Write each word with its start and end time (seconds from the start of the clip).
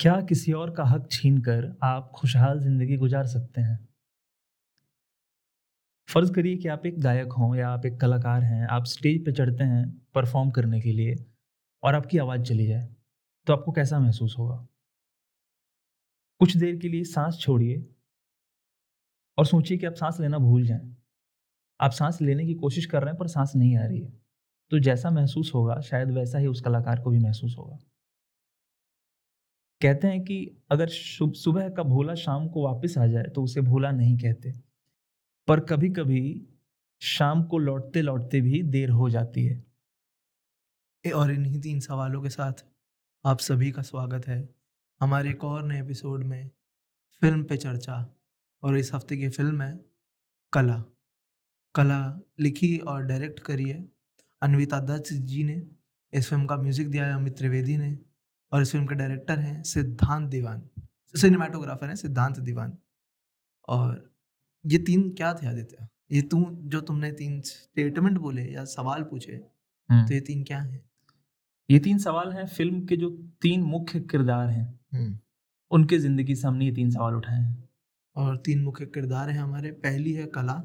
क्या 0.00 0.20
किसी 0.20 0.52
और 0.52 0.70
का 0.70 0.84
हक 0.84 1.08
छीन 1.12 1.38
कर 1.40 1.64
आप 1.84 2.10
खुशहाल 2.14 2.60
ज़िंदगी 2.60 2.96
गुजार 2.96 3.26
सकते 3.26 3.60
हैं? 3.60 3.78
फ़र्ज़ 6.08 6.32
करिए 6.32 6.56
कि 6.56 6.68
आप 6.68 6.86
एक 6.86 7.00
गायक 7.00 7.32
हों 7.32 7.54
या 7.56 7.68
आप 7.68 7.86
एक 7.86 8.00
कलाकार 8.00 8.42
हैं, 8.42 8.66
आप 8.66 8.84
स्टेज 8.86 9.24
पर 9.26 9.32
चढ़ते 9.32 9.64
हैं 9.64 9.84
परफॉर्म 10.14 10.50
करने 10.50 10.80
के 10.80 10.92
लिए 10.92 11.16
और 11.82 11.94
आपकी 11.94 12.18
आवाज़ 12.18 12.42
चली 12.42 12.66
जाए 12.66 12.88
तो 13.46 13.52
आपको 13.52 13.72
कैसा 13.72 13.98
महसूस 14.00 14.36
होगा? 14.38 14.66
कुछ 16.40 16.56
देर 16.56 16.76
के 16.76 16.88
लिए 16.88 17.04
सांस 17.04 17.38
छोड़िए 17.40 17.76
और 19.38 19.46
सोचिए 19.46 19.78
कि 19.78 19.86
आप 19.86 19.94
सांस 19.94 20.20
लेना 20.20 20.38
भूल 20.38 20.64
जाएँ। 20.66 20.96
आप 21.80 21.90
सांस 21.92 22.22
लेने 22.22 22.46
की 22.46 22.54
कोशिश 22.54 22.86
कर 22.86 23.02
रहे 23.02 23.10
हैं 23.10 23.18
पर 23.18 23.28
सांस 23.28 23.52
नहीं 23.56 23.76
आ 23.78 23.84
रही 23.86 24.00
है। 24.00 24.12
तो 24.72 24.78
जैसा 24.80 25.10
महसूस 25.10 25.52
होगा, 25.54 25.80
शायद 25.82 26.10
वैसा 26.10 26.38
ही 26.38 26.46
उस 26.46 26.60
कलाकार 26.60 27.00
को 27.00 27.10
भी 27.10 27.18
महसूस 27.18 27.56
होगा। 27.58 27.78
कहते 29.80 30.08
हैं 30.08 30.20
कि 30.24 30.36
अगर 30.70 30.88
सुबह 30.88 31.68
का 31.68 31.82
भोला 31.82 32.14
शाम 32.14 32.48
को 32.48 32.62
वापस 32.64 32.94
आ 32.98 33.06
जाए 33.06 33.24
तो 33.26 33.42
उसे 33.42 33.60
भोला 33.60 33.90
नहीं 33.90 34.16
कहते। 34.18 34.52
पर 35.48 35.60
कभी 35.60 35.88
कभी 35.90 36.20
शाम 37.02 37.42
को 37.44 37.58
लौटते 37.58 38.02
लौटते 38.02 38.40
भी 38.40 38.62
देर 38.64 38.90
हो 38.90 39.08
जाती 39.10 39.44
है। 39.44 39.62
और 41.04 41.30
इन्हीं 41.32 41.60
तीन 41.60 41.80
सवालों 41.80 42.22
के 42.22 42.28
साथ 42.28 42.64
आप 43.24 43.38
सभी 43.40 43.70
का 43.72 43.82
स्वागत 43.82 44.26
है। 44.28 44.38
हमारे 45.00 45.30
एक 45.30 45.44
और 45.44 45.62
नए 45.64 45.80
एपिसोड 45.80 46.24
में 46.24 46.50
फ़िल्म 47.22 47.42
पे 47.44 47.56
चर्चा, 47.56 48.06
और 48.62 48.76
इस 48.78 48.92
हफ़्ते 48.94 49.16
की 49.16 49.28
फ़िल्म 49.28 49.62
है 49.62 49.78
कला। 50.52 50.82
कला 51.74 52.20
लिखी 52.40 52.76
और 52.78 53.02
डायरेक्ट 53.02 53.40
करी 53.40 53.68
है। 53.70 53.84
अनविता 54.42 54.80
दत्त 54.80 55.12
जी 55.12 55.44
ने, 55.44 55.62
इस 56.12 56.28
फ़िल्म 56.28 56.46
का 56.46 56.56
म्यूज़िक 56.56 56.90
दिया 56.90 57.06
है, 57.06 57.14
अमित 57.14 57.36
त्रिवेदी 57.38 57.76
ने। 57.76 57.96
और 58.52 58.62
इस 58.62 58.72
फ़िल्म 58.72 58.86
के 58.86 58.94
डायरेक्टर 58.94 59.38
हैं 59.38 59.62
सिद्धांत 59.62 60.28
दीवान 60.30 60.62
सिनेमाटोग्राफर 61.14 61.86
हैं 61.86 61.94
सिद्धांत 61.96 62.38
दीवान। 62.38 62.76
और 63.68 64.10
ये 64.64 64.78
तीन 64.78 65.10
क्या 65.10 65.32
थे 65.34 65.46
आदित्य? 65.46 65.86
ये 66.12 66.22
तू 66.22 66.44
जो 66.64 66.80
तुमने 66.80 67.10
तीन 67.12 67.40
स्टेटमेंट 67.40 68.18
बोले 68.18 68.42
या 68.44 68.64
सवाल 68.64 69.02
पूछे 69.02 69.32
हम्म। 69.88 70.06
तो 70.06 70.14
ये 70.14 70.20
तीन 70.20 70.42
क्या 70.44 70.58
हैं? 70.58 70.82
ये 71.68 71.78
तीन 71.78 71.98
सवाल 71.98 72.32
हैं 72.32 72.46
फ़िल्म 72.46 72.84
के 72.86 72.96
जो 72.96 73.10
तीन 73.42 73.62
मुख्य 73.62 74.00
किरदार 74.00 74.48
हैं। 74.48 74.66
हम्म। 74.92 75.18
उनके 75.70 75.98
ज़िंदगी 75.98 76.34
से 76.34 76.46
हमने 76.48 76.64
ये 76.64 76.72
तीन 76.72 76.90
सवाल 76.90 77.14
उठाए 77.14 77.40
हैं। 77.40 77.68
और 78.16 78.36
तीन 78.36 78.62
मुख्य 78.62 78.86
किरदार 78.86 79.30
हैं 79.30 79.40
हमारे। 79.40 79.70
पहली 79.84 80.12
है 80.12 80.26
कला 80.26 80.62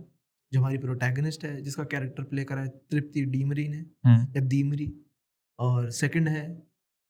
जो 0.52 0.60
हमारी 0.60 0.78
प्रोटैगनिस्ट 0.78 1.44
है 1.46 1.62
जिसका 1.62 1.84
कैरेक्टर 1.84 2.24
प्ले 2.24 2.44
करा 2.44 2.62
है 2.62 2.68
तृप्ति 2.92 3.26
डीमरी 3.26 3.68
ने 3.68 3.86
हम्म। 4.06 4.28
या 4.36 4.42
दीमरी 4.46 4.94
और 5.60 5.90
सेकंड 5.92 6.30
है 6.30 6.46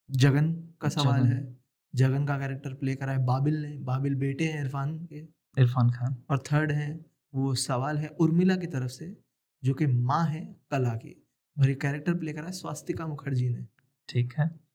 जगन 0.10 0.54
का 0.82 0.90
सवाल 0.90 1.20
जगन। 1.20 1.32
है। 1.32 1.58
जगन 1.96 2.26
का 2.26 2.38
कैरेक्टर 2.40 2.74
प्ले 2.74 2.96
करा 2.96 3.12
है 3.12 3.26
बाबिल 3.26 3.56
ने 3.62 3.78
बाबिल 3.80 4.16
बेटे 4.16 4.46
हैं 4.46 4.62
इरफान 4.62 4.98
के। 5.06 5.18
इरफान 5.58 5.90
खान। 5.90 6.16
और 6.30 6.40
थर्ड 6.40 6.72
है 6.72 7.06
वो 7.34 7.56
सवाल 7.56 7.98
है 7.98 8.08
उर्मिला 8.20 8.56
की 8.56 8.68
तरफ़ 8.68 8.92
से 8.92 9.18
जो 9.64 9.74
कि 9.74 9.86
माँ 9.88 10.26
है 10.28 10.46
कला 10.72 10.94
की। 10.96 11.22
और 11.58 11.70
ये 11.70 11.76
कैरेक्टर 11.76 12.14
प्ले 12.14 12.34
करा 12.34 12.46
है 12.46 12.52
स्वास्तिका 12.52 13.08
मुखर्जी 13.08 13.50
ने। 13.50 13.66
ठीक 14.10 14.34
है। 14.38 14.66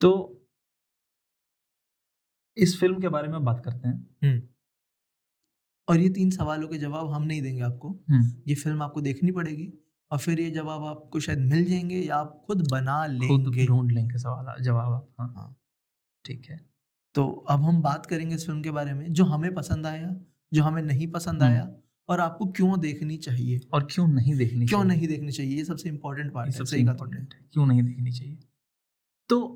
तो 0.00 0.38
इस 2.56 2.80
फ़िल्म 2.80 3.00
के 3.00 3.08
बारे 3.08 3.28
में 3.28 3.44
बात 3.44 3.62
करते 3.64 3.88
हैं। 3.88 4.06
हम्म। 4.24 4.48
और 5.88 6.00
ये 6.00 6.08
तीन 6.08 6.30
सवालों 6.30 6.68
के 6.68 6.78
जवाब 6.78 7.10
हम 7.10 7.22
नहीं 7.22 7.42
देंगे 7.42 7.62
आपको। 7.62 7.88
हम्म। 8.10 8.42
ये 8.48 8.54
फ़िल्म 8.54 8.82
आपको 8.82 9.00
देखनी 9.00 9.30
पड़ेगी। 9.32 9.72
और 10.10 10.18
फिर 10.18 10.40
ये 10.40 10.50
जवाब 10.50 10.84
आपको 10.84 11.20
शायद 11.20 11.38
मिल 11.38 11.64
जाएँगे 11.64 11.96
या 11.96 12.16
आप 12.16 12.42
खुद 12.46 12.68
बना 12.70 13.06
लेंगे। 13.06 13.66
ढूंढ 13.66 13.92
लेंगे 13.92 14.18
सवाल 14.18 14.62
जवाब 14.62 14.92
आप 14.92 15.08
हाँ। 15.20 15.28
हाँ। 15.36 15.56
ठीक 16.24 16.46
है। 16.50 16.60
तो 17.14 17.28
अब 17.50 17.62
हम 17.62 17.82
बात 17.82 18.06
करेंगे 18.06 18.34
इस 18.34 18.46
फ़िल्म 18.46 18.62
के 18.62 18.70
बारे 18.70 18.94
में 18.94 19.12
जो 19.12 19.24
हमें 19.24 19.54
पसंद 19.54 19.86
आया 19.86 20.16
जो 20.52 20.62
हमें 20.64 20.82
नहीं 20.82 21.12
पसंद 21.12 21.42
आया। 21.42 21.70
और 22.08 22.20
आपको 22.20 22.46
क्यों 22.46 22.80
देखनी 22.80 23.16
चाहिए? 23.16 23.60
और 23.72 23.84
क्यों 23.84 24.08
नहीं 24.08 24.34
देखनी 24.36 24.66
क्यों 24.66 24.80
चाहिए? 24.80 24.96
नहीं 24.96 25.08
देखनी 25.08 25.32
चाहिए? 25.32 25.56
ये 25.58 25.64
सबसे 25.64 25.88
इम्पोर्टेंट 25.88 26.32
पार्ट 26.34 26.54
है 26.54 26.64
सही 26.64 26.80
इम्पोर्टेंट 26.80 27.34
है 27.34 27.40
क्यों 27.52 27.66
नहीं 27.66 27.82
देखनी 27.82 28.12
चाहिए? 28.12 28.38
तो 29.30 29.46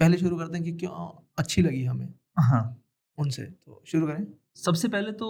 पहले 0.00 0.18
शुरू 0.18 0.38
करते 0.38 0.58
हैं 0.58 0.64
कि 0.64 0.72
क्यों 0.72 1.26
अच्छी 1.38 1.62
लगी 1.62 1.84
हमें 1.84 2.14
हाँ। 2.40 2.82
उनसे 3.18 3.42
तो 3.42 3.82
शुरू 3.86 4.06
करें। 4.06 4.26
सबसे 4.56 4.88
पहले 4.88 5.12
तो 5.12 5.28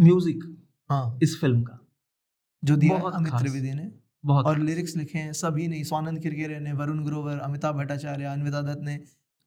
म्यूज़िक 0.00 0.44
हाँ। 0.90 1.18
इस 1.22 1.38
फ़िल्म 1.40 1.62
का। 1.62 1.83
जो 2.64 2.76
दिया 2.76 2.96
अमित 3.10 3.32
त्रिवेदी 3.32 3.72
ने। 3.74 3.90
बहुत 4.24 4.46
और 4.46 4.58
लिरिक्स 4.58 4.96
लिखे 4.96 5.18
हैं 5.18 5.32
सभी 5.32 5.66
ने 5.68 5.82
स्वानंद 5.84 6.18
किरकिरे 6.18 6.58
ने 6.60 6.72
वरुण 6.72 7.04
ग्रोवर 7.04 7.38
अमिताभ 7.38 7.76
भट्टाचार्य 7.76 8.24
अन्विता 8.24 8.62
दत्त 8.62 8.82
ने 8.82 8.98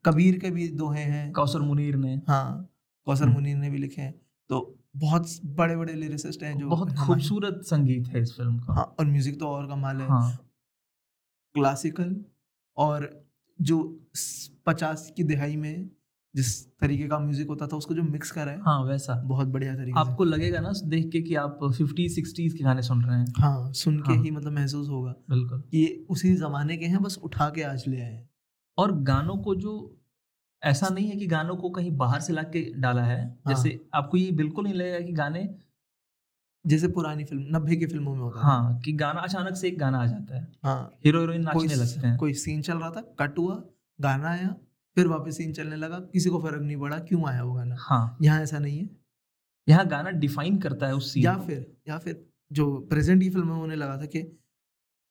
कबीर 0.06 0.38
के 0.40 0.50
भी 0.52 0.68
दोहे 0.68 1.04
हैं। 1.04 1.32
कौसर 1.34 1.62
मुनीर 1.62 1.96
ने। 1.96 2.16
हाँ 2.28 2.70
कौसर 3.08 3.24
हम्म। 3.24 3.34
मुनीर 3.34 3.58
ने 3.58 3.70
भी 3.70 3.78
लिखे 3.78 4.02
हैं। 4.02 4.14
तो 4.50 4.80
बहुत 4.96 5.28
बड़े 5.46 5.76
बड़े 5.76 5.94
लिरिसिस्ट 5.94 6.44
हैं 6.44 6.58
जो 6.58 6.70
बहुत 6.70 6.96
खूबसूरत 6.98 7.62
संगीत 7.66 8.08
है 8.08 8.22
इस 8.22 8.34
फ़िल्म 8.38 8.60
का। 8.60 8.74
हाँ 8.74 8.96
और 9.00 9.06
म्यूज़िक 9.06 9.40
तो 9.40 9.48
और 9.48 9.68
कमाल 9.68 10.02
है। 10.02 10.08
हाँ। 10.08 10.38
क्लासिकल 11.56 12.16
और 12.78 13.10
जो 13.60 13.78
पचास 14.66 15.12
की 15.18 15.24
दिहाई 15.24 15.56
में 15.56 15.90
जिस 16.38 16.50
तरीके 16.82 17.08
का 17.08 17.18
म्यूज़िक 17.20 17.48
होता 17.48 17.68
था 17.68 17.78
उसको 17.78 17.94
जो 17.94 18.04
मिक्स 18.04 18.32
करा 18.32 18.52
है 18.52 18.60
हाँ 18.62 18.80
वैसा। 18.84 19.14
बहुत 19.26 19.48
बढ़िया 19.48 19.76
तरीके 19.76 20.00
आपको 20.00 20.24
लगेगा 20.24 20.60
ना 20.60 20.72
देख 20.86 21.10
के 21.12 21.22
कि 21.22 21.36
आप 21.36 21.60
फिफ्टी 21.78 22.08
सिक्सटीज 22.10 22.54
के 22.54 22.64
गाने 22.64 22.82
सुन 22.82 23.04
रहे 23.04 23.18
हैं। 23.20 23.34
हाँ 23.38 23.72
सुन 23.74 24.00
के 24.00 24.14
हाँ, 24.14 24.24
ही 24.24 24.32
मतलब 24.32 24.52
महसूस 24.52 24.90
होगा 24.90 25.16
बिल्कुल। 25.30 25.64
ये 25.74 26.06
उसी 26.10 26.36
जमाने 26.36 26.78
के 26.78 26.86
हैं 26.86 27.02
बस 27.04 27.18
उठा 27.24 27.50
के 27.50 27.64
आज 27.64 27.84
ले 27.88 28.02
आए 28.02 28.12
हैं। 28.14 28.30
और 28.78 28.92
गानों 29.04 29.38
को 29.38 29.56
जो 29.56 29.74
ऐसा 30.64 30.90
नहीं 30.90 31.10
है 31.10 31.16
कि 31.16 31.28
गानों 31.28 31.56
को 31.56 31.70
कहीं 31.70 31.96
बाहर 31.98 32.20
से 32.20 32.34
ला 32.34 32.44
के 32.44 32.62
डाला 32.80 33.02
है। 33.04 33.20
हाँ। 33.22 33.54
जैसे 33.54 33.80
आपको 33.94 34.18
ये 34.18 34.32
बिल्कुल 34.32 34.64
नहीं 34.64 34.74
लगेगा 34.74 35.00
कि 35.00 35.14
गाने 35.14 35.48
जैसे 36.66 36.88
पुरानी 36.88 37.24
फ़िल्म 37.24 37.56
नब्बे 37.56 37.76
की 37.76 37.86
फ़िल्मों 37.86 38.14
में 38.16 38.22
होता 38.22 38.40
हाँ 38.42 38.74
है। 38.74 38.80
कि 38.82 38.92
गाना 38.94 39.20
अचानक 39.20 39.56
से 39.56 39.68
एक 39.68 39.78
गाना 39.80 40.00
आ 40.00 40.06
जाता 40.06 40.38
है। 40.38 40.48
हाँ। 40.64 40.92
हीरो 41.06 41.20
हीरोइन 41.20 41.42
नाचने 41.42 41.76
लगते 41.76 42.08
हैं। 42.08 42.18
कोई 42.18 42.34
सीन 42.34 42.62
चल 42.62 42.78
रहा 42.78 42.90
था 42.90 43.02
कट 43.20 43.38
हुआ 43.40 43.62
गाना 44.00 44.30
आया 44.30 44.56
फिर 44.98 45.08
वापस 45.08 45.38
सीन 45.38 45.52
चलने 45.54 45.76
लगा। 45.76 46.00
किसी 46.14 46.30
को 46.30 46.40
फ़र्क 46.42 46.62
नहीं 46.62 46.78
पड़ा 46.78 46.98
क्यों 47.00 47.28
आया 47.30 47.44
वो 47.44 47.54
गाना? 47.54 47.76
हाँ। 47.80 48.18
यहाँ 48.22 48.42
ऐसा 48.44 48.60
नहीं 48.60 48.78
है। 48.80 48.90
यहाँ 49.68 49.86
गाना 49.88 50.10
डिफाइन 50.20 50.58
करता 50.58 50.88
है 50.88 50.96
उस 50.96 51.14
सीन 51.14 51.24
या 51.24 51.36
फिर 51.38 51.66
या 51.90 51.98
फिर 51.98 52.24
जो 52.52 52.66
प्रेजेंट 52.90 53.22
की 53.22 53.30
फ़िल्म 53.30 53.48
में 53.48 53.56
होने 53.56 53.76
लगा 53.76 53.98
था 53.98 54.06
कि 54.06 54.22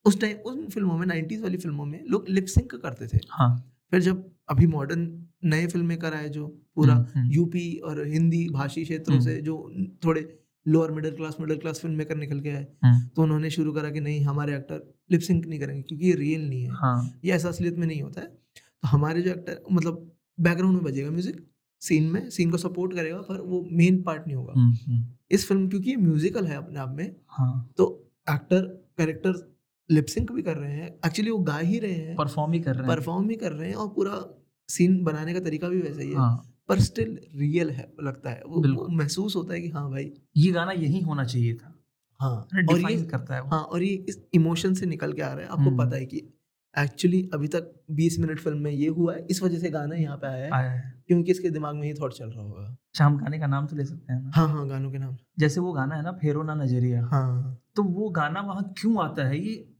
उस 0.04 0.20
टाइम 0.20 0.36
उन 0.46 0.66
फ़िल्मों 0.68 0.96
में 0.98 1.06
नाइन्टीज 1.06 1.42
वाली 1.42 1.56
फ़िल्मों 1.58 1.84
में 1.84 2.02
लोग 2.08 2.28
लिपसिंक 2.28 2.74
करते 2.74 3.06
थे। 3.06 3.20
हाँ। 3.30 3.50
फिर 3.92 4.00
जब 4.00 4.24
अभी 4.50 4.66
मॉडर्न 4.66 5.02
नए 5.44 5.66
फ़िल्म 5.66 5.86
मेकर 5.86 6.14
आए 6.14 6.28
जो 6.28 6.46
पूरा 6.76 6.94
यूपी 7.16 7.68
हम्म, 7.70 7.90
हम्म। 7.90 8.00
और 8.00 8.06
हिंदी 8.12 8.48
भाषी 8.52 8.84
क्षेत्रों 8.84 9.20
से 9.20 9.32
हम्म। 9.32 9.44
जो 9.44 9.96
थोड़े 10.04 10.22
lower 10.66 10.90
middle 10.90 11.14
class 11.16 11.36
middle 11.40 11.58
class 11.58 11.80
film 11.80 11.96
maker 11.96 12.16
निकल 12.16 12.40
के 12.40 12.50
आए 12.50 12.64
तो 13.16 13.22
उन्होंने 13.22 13.50
शुरू 13.50 13.72
करा 13.72 13.90
कि 13.90 14.00
नहीं 14.00 14.24
हमारे 14.24 14.56
एक्टर 14.56 14.80
लिपसिंक 15.12 15.46
नहीं 15.46 15.60
करेंगे 15.60 15.82
क्योंकि 15.82 16.06
ये 16.06 16.14
रियल 16.14 16.48
नहीं 16.48 16.62
है। 16.62 16.70
हाँ। 16.72 17.20
ये 17.24 17.32
ऐसा 17.32 17.48
असलियत 17.48 17.76
में 17.76 17.86
नहीं 17.86 18.00
होता 18.02 18.20
है। 18.20 18.26
हमारे 18.86 19.22
जो 19.22 19.30
एक्टर 19.30 19.62
मतलब 19.72 20.12
बैकग्राउंड 20.40 20.74
में 20.74 20.84
बजेगा 20.84 21.10
म्यूज़िक 21.10 21.46
सीन 21.80 22.04
में 22.04 22.30
सीन 22.30 22.50
को 22.50 22.56
सपोर्ट 22.56 22.94
करेगा 22.94 23.18
पर 23.18 23.40
वो 23.40 23.68
मेन 23.72 24.02
पार्ट 24.02 24.26
नहीं 24.26 24.36
होगा। 24.36 24.52
हम्म, 24.56 24.92
हम्म। 24.92 25.06
इस 25.30 25.48
फ़िल्म 25.48 25.68
क्योंकि 25.68 25.90
ये 25.90 25.96
म्यूजिकल 25.96 26.46
है 26.46 26.56
अपने 26.56 26.78
आप 26.78 26.94
में 26.96 27.16
हाँ. 27.28 27.72
तो 27.76 28.10
एक्टर 28.30 28.60
कैरेक्टर 28.98 29.56
लिपसिंक 29.90 30.32
भी 30.32 30.42
कर 30.42 30.56
रहे 30.56 30.72
हैं। 30.72 30.94
एक्चुअली 31.06 31.30
वो 31.30 31.38
गा 31.38 31.58
ही 31.58 31.78
रहे 31.78 31.92
हैं। 31.92 32.16
परफॉर्म 32.16 32.52
ही 32.52 32.60
कर 32.60 32.76
रहे 32.76 32.86
हैं। 32.86 32.96
परफॉर्म 32.96 33.30
ही 33.30 33.36
कर 33.36 33.52
रहे 33.52 33.68
हैं 33.68 33.76
और 33.76 33.88
पूरा 33.88 34.42
सीन 34.68 35.04
बनाने 35.04 35.34
का 35.34 35.40
तरीका 35.40 35.68
भी 35.68 35.80
वैसा 35.80 36.00
ही 36.00 36.10
है। 36.10 36.16
हाँ. 36.16 36.52
पर 36.68 36.80
स्टिल 36.80 37.18
रियल 37.34 37.70
है 37.70 37.92
लगता 38.02 38.30
है। 38.30 38.42
वो, 38.48 38.74
वो 38.74 38.88
महसूस 38.88 39.36
होता 39.36 39.54
है 39.54 39.60
कि 39.60 39.68
हाँ 39.68 39.90
भाई। 39.90 40.12
ये 40.36 40.52
गाना 40.52 40.72
यही 40.72 41.00
होना 41.00 41.24
चाहिए 41.24 41.54
था। 41.54 41.82
हाँ 42.20 42.48
और 42.72 42.90
ये 42.90 43.02
करता 43.02 43.34
है 43.34 43.48
हाँ 43.48 43.62
और 43.62 43.82
ये 43.82 44.04
इस 44.08 44.22
इमोशन 44.34 44.74
से 44.74 44.86
निकल 44.86 45.12
के 45.12 45.22
आ 45.22 45.32
रहा 45.32 45.44
है। 45.44 45.50
आपको 45.50 45.62
हम्म। 45.62 45.78
पता 45.78 45.96
है 45.96 46.06
कि 46.06 46.35
एक्चुअली 46.76 47.28
अभी 47.34 47.48
तक 47.48 47.70
20 47.90 48.18
मिनट 48.18 48.40
फ़िल्म 48.40 48.58
में 48.58 48.70
ये 48.70 48.88
हुआ 48.88 49.14
है। 49.14 49.26
इस 49.30 49.42
वजह 49.42 49.58
से 49.58 49.70
गाना 49.70 49.94
यहाँ 49.94 50.16
पे 50.16 50.26
आया 50.26 50.56
है, 50.56 50.82
क्योंकि 51.08 51.30
इसके 51.30 51.50
दिमाग 51.50 51.74
में 51.76 51.86
ये 51.88 51.94
थॉट 51.94 52.12
चल 52.12 52.26
रहा 52.26 52.42
होगा। 52.42 52.64
अच्छा 52.64 53.04
हम 53.04 53.16
गाने 53.18 53.38
का 53.38 53.46
नाम 53.46 53.66
तो 53.66 53.76
ले 53.76 53.84
सकते 53.84 54.12
हैं 54.12 54.22
ना? 54.22 54.30
हाँ 54.34 54.48
हाँ 54.48 54.68
गानों 54.68 54.90
के 54.90 54.98
नाम। 54.98 55.16
जैसे 55.38 55.60
वो 55.60 55.72
गाना 55.72 55.94
है 55.94 56.02
ना 56.02 56.12
फेरो 56.12 56.42
ना 56.42 56.54
नज़रिया। 56.54 57.04
हाँ। 57.06 57.62
तो 57.76 57.82
वो 57.82 58.08
गाना 58.10 58.40
वहाँ 58.40 58.74
क्यों 58.78 59.04
आता 59.04 59.26
है? 59.28 59.38
ये 59.38 59.72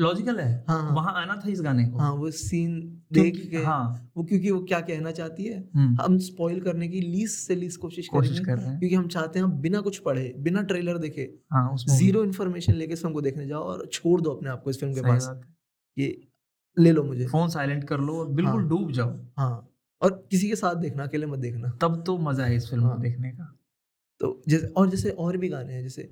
लॉजिकल 0.00 0.38
है। 0.40 0.64
हाँ, 0.68 0.82
हाँ, 0.82 0.94
वहाँ 0.94 1.12
आना 1.22 1.34
था 1.36 1.50
इस 1.50 1.60
गाने 1.62 1.84
को। 1.84 1.98
हाँ 1.98 2.12
वो 2.12 2.30
सीन 2.30 2.80
देख 3.12 3.36
के 3.50 3.62
हाँ। 3.64 4.10
वो 4.16 4.24
क्योंकि 4.24 4.50
वो 4.50 4.60
क्या 4.62 4.80
कहना 4.80 5.10
चाहती 5.10 5.44
है 5.44 5.58
हम्म। 5.74 5.96
हम 6.00 6.18
स्पॉइल 6.18 6.60
करने 6.60 6.88
की 6.88 7.00
लीस 7.00 7.36
से 7.46 7.54
लीस 7.54 7.76
कोशिश 7.76 8.08
कोशिश 8.08 8.40
कर 8.40 8.58
रहे 8.58 8.66
हैं। 8.66 8.78
क्योंकि 8.78 8.96
हम 8.96 9.06
चाहते 9.08 9.38
हैं 9.38 9.60
बिना 9.60 9.80
कुछ 9.80 9.98
पढ़े 9.98 10.32
बिना 10.38 10.62
ट्रेलर 10.62 10.98
देखे 10.98 11.22
हाँ, 11.52 11.76
ज़ीरो 11.78 12.24
इन्फॉर्मेशन 12.24 12.74
लेके 12.74 12.92
इस 12.92 13.02
फ़िल्म 13.02 13.14
को 13.14 13.20
देखने 13.20 13.46
जाओ 13.46 13.62
और 13.62 13.86
छोड़ 13.92 14.20
दो 14.20 14.30
अपने 14.30 14.50
आप 14.50 14.62
को 14.62 14.70
इस 14.70 14.80
फ़िल्म 14.80 14.94
के 14.94 15.00
पास। 15.00 15.30
ये 15.96 16.10
ले 16.76 16.92
लो 16.92 17.02
मुझे। 17.02 17.26
फ़ोन 17.26 17.48
साइलेंट 17.48 17.84
कर 17.84 18.00
लो 18.00 18.18
और 18.18 18.28
बिल्कुल 18.28 18.60
हाँ, 18.60 18.68
डूब 18.68 18.92
जाओ। 18.92 19.10
हाँ 19.38 19.68
और 20.02 20.10
किसी 20.30 20.48
के 20.48 20.56
साथ 20.56 20.74
देखना 20.76 21.02
अकेले 21.02 21.26
मत 21.26 21.38
देखना। 21.38 21.70
तब 21.82 22.02
तो 22.06 22.18
मज़ा 22.18 22.44
है 22.44 22.56
इस 22.56 22.68
फ़िल्म 22.70 22.84
हाँ, 22.84 22.96
को 22.96 23.02
देखने 23.02 23.30
का। 23.32 23.44
तो 24.20 24.42
जैसे 24.48 24.66
और 24.66 24.90
जैसे 24.90 25.10
और 25.10 25.36
भी 25.36 25.48
गाने 25.48 25.72
हैं 25.72 25.82
जैसे 25.82 26.08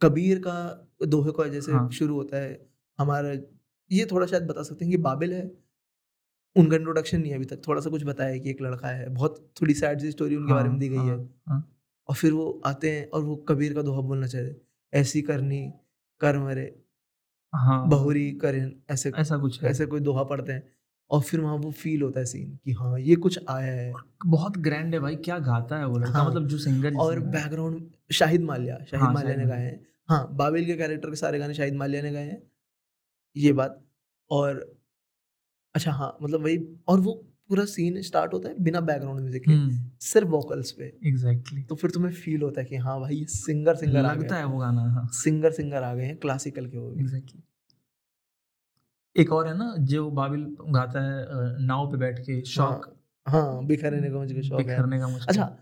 कबीर 0.00 0.38
का 0.38 0.54
दोहे 1.06 1.32
का 1.32 1.48
जैसे 1.48 1.72
हाँ, 1.72 1.90
शुरू 1.90 2.14
होता 2.14 2.36
है 2.36 2.58
हमारा 2.98 3.32
ये 3.90 4.06
थोड़ा 4.12 4.26
शायद 4.26 4.46
बता 4.46 4.62
सकते 4.62 4.84
हैं 4.84 4.92
कि 4.92 4.98
बाबिल 5.02 5.32
है? 5.34 5.50
उनका 6.56 6.76
इंट्रोडक्शन 6.76 7.20
नहीं 7.20 7.30
है 7.30 7.36
अभी 7.36 7.44
तक 7.44 7.62
थोड़ा 7.68 7.80
सा 7.80 7.90
कुछ 7.90 8.04
बताया 8.04 8.38
कि 8.38 8.50
एक 8.50 8.62
लड़का 8.62 8.88
है 8.88 9.08
बहुत 9.08 9.38
थोड़ी 9.62 9.74
सैड 9.74 10.00
सी 10.00 10.10
स्टोरी 10.10 10.36
उनके 10.36 10.52
बारे 10.52 10.68
में 10.68 10.78
दी 10.78 10.88
गई 10.88 10.96
है। 10.96 11.16
हाँ, 11.16 11.28
हाँ। 11.48 11.76
और 12.08 12.14
फिर 12.14 12.32
वो 12.32 12.60
आते 12.66 12.90
हैं 12.90 13.08
और 13.10 13.22
वो 13.22 13.36
कबीर 13.48 13.74
का 13.74 13.82
दोहा 13.82 14.00
बोलना 14.00 14.26
चाहते 14.26 14.56
ऐसी 14.92 15.22
करनी 15.22 15.62
कर 16.20 16.38
मरे 16.38 16.64
हाँ। 17.52 17.88
बहुरी 17.88 18.30
करें 18.32 18.70
ऐसे 18.90 19.10
ऐसा 19.18 19.38
कुछ 19.38 19.62
है। 19.62 19.70
ऐसे 19.70 19.86
कोई 19.86 20.00
दोहा 20.00 20.22
पढ़ते 20.24 20.52
हैं 20.52 20.62
और 21.10 21.20
फिर 21.20 21.40
वहाँ 21.40 21.54
वो 21.56 21.70
फील 21.72 22.02
होता 22.02 22.20
है 22.20 22.26
सीन 22.26 22.56
कि 22.64 22.72
हाँ 22.72 22.98
ये 23.00 23.16
कुछ 23.16 23.38
आया 23.48 23.72
है। 23.72 23.92
बहुत 24.26 24.58
ग्रैंड 24.58 24.94
है 24.94 25.00
भाई 25.00 25.16
क्या 25.16 25.38
गाता 25.38 25.78
है 25.78 25.86
वो 25.86 25.98
लड़का 25.98 26.12
हाँ। 26.12 26.28
मतलब 26.30 26.46
जो 26.48 26.58
सिंगर 26.58 26.94
और 26.96 27.20
बैकग्राउंड 27.20 27.90
शाहिद 28.12 28.42
माल्या 28.42 28.76
शाहिद 28.90 29.04
हाँ, 29.04 29.12
माल्या 29.14 29.36
ने 29.36 29.46
गाए 29.46 29.64
हैं। 29.64 29.80
हाँ 30.08 30.26
बाबिल 30.36 30.66
के 30.66 30.76
कैरेक्टर 30.76 31.10
के 31.10 31.16
सारे 31.16 31.38
गाने 31.38 31.54
शाहिद 31.54 31.74
माल्या 31.74 32.02
ने 32.02 32.12
गाए 32.12 32.24
हैं 32.24 32.42
ये 33.36 33.52
बात। 33.52 33.80
और 34.30 34.56
अच्छा 35.74 35.92
हाँ 35.92 36.16
मतलब 36.22 36.42
वही 36.44 36.58
और 36.88 37.00
वो 37.00 37.12
पूरा 37.50 37.64
सीन 37.66 38.00
स्टार्ट 38.02 38.32
होता 38.34 38.48
है 38.48 38.54
बिना 38.62 38.80
बैकग्राउंड 38.80 39.20
म्यूज़िक 39.20 39.42
के 39.48 39.54
सिर्फ़ 40.06 40.28
वोकल्स 40.28 40.70
पे। 40.72 40.84
एग्जैक्टली 41.08 41.62
तो 41.62 41.74
फिर 41.74 41.90
तुम्हें 41.90 42.12
फील 42.14 42.42
होता 42.42 42.60
है 42.60 42.66
कि 42.66 42.76
हाँ 42.78 42.98
भाई 43.00 43.16
ये 43.16 43.24
सिंगर 43.28 43.76
सिंगर 43.76 44.04
आ 44.04 44.12
लगता 44.12 44.36
है 44.36 44.44
वो 44.44 44.58
गाना 44.58 44.82
हाँ। 44.92 45.06
सिंगर 45.14 45.52
सिंगर 45.52 45.82
आ 45.82 45.94
गए 45.94 46.04
हैं 46.04 46.16
क्लासिकल 46.16 46.66
के 46.66 46.78
वो 46.78 46.92
एग्जैक्टली 46.94 47.42
एक 49.16 49.32
और 49.32 49.48
है 49.48 49.56
ना 49.58 49.74
जो 49.92 50.10
बाबिल 50.10 50.44
गाता 50.70 51.00
है 51.02 51.66
नाव 51.66 51.90
पे 51.92 51.96
बैठ 51.98 52.18
के 52.20 52.40
शौक। 52.46 52.86
हाँ 53.26 53.42
हाँ 53.42 53.66
बिखरने 53.66 54.10
का 54.10 54.18
मुझे 54.18 54.42
शौक 54.42 54.58
बिखरने 54.58 54.98
का 54.98 55.08
मुझको 55.08 55.26
अच्छा 55.28 55.56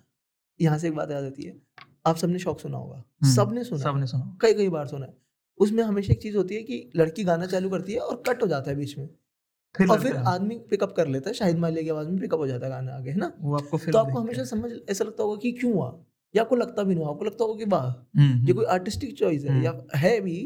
यहाँ 0.60 0.78
से 0.78 0.88
एक 0.88 0.94
बात 0.94 1.10
याद 1.10 1.24
आती 1.24 1.42
है 1.42 1.56
आप 2.06 2.16
सबने 2.16 2.38
शौक 2.38 2.60
सुना 2.60 2.76
होगा। 2.76 2.96
हम्म, 2.96 3.32
सबने 3.34 3.64
सुना 3.64 3.82
सबने 3.82 4.06
सुना। 4.06 4.36
कई 4.42 4.54
कई 4.54 4.68
बार 4.68 4.86
सुना 4.86 5.06
है। 5.06 5.16
उसमें 5.60 5.82
हमेशा 5.84 6.12
एक 6.12 6.20
चीज़ 6.22 6.36
होती 6.36 6.54
है 6.54 6.62
कि 6.62 6.90
लड़की 6.96 7.24
गाना 7.24 7.46
चालू 7.46 7.70
करती 7.70 7.92
है 7.92 7.98
और 8.00 8.22
कट 8.28 8.42
हो 8.42 8.46
जाता 8.46 8.70
है 8.70 8.76
बीच 8.76 8.96
में। 8.98 9.08
फिर 9.78 9.88
और 9.88 10.00
फिर 10.00 10.16
आदमी 10.28 10.58
पिकअप 10.70 10.92
कर 10.96 11.08
लेता 11.08 11.30
है 11.30 11.34
शाहिद 11.34 11.58
मालिया 11.58 11.82
की 11.82 11.88
आवाज़ 11.88 12.08
में 12.08 12.18
पिकअप 12.20 12.38
हो 12.40 12.46
जाता 12.46 12.66
है 12.66 12.70
गाना 12.72 12.94
आगे 12.96 13.10
है 13.10 13.16
ना? 13.16 13.32
वो 13.40 13.56
आपको 13.56 13.76
फिर 13.76 13.92
तो 13.92 13.98
आपको 13.98 14.20
हमेशा 14.20 14.44
समझ 14.44 14.70
ऐसा 14.90 15.04
लगता 15.04 15.22
होगा 15.22 15.36
कि 15.42 15.52
क्यों 15.52 15.72
हुआ? 15.74 15.88
या 16.34 16.42
आपको 16.42 16.56
लगता 16.56 16.82
भी 16.82 16.94
नहीं 16.94 17.06
आपको 17.06 17.24
लगता 17.24 17.44
होगा 17.44 17.58
कि 17.58 17.70
वाह 17.70 18.24
ये 18.46 18.52
कोई 18.52 18.64
आर्टिस्टिक 18.72 19.16
चॉइस 19.18 19.44
है 19.44 19.50
हम्म। 19.50 19.64
या 19.64 19.98
है 19.98 20.20
भी 20.20 20.36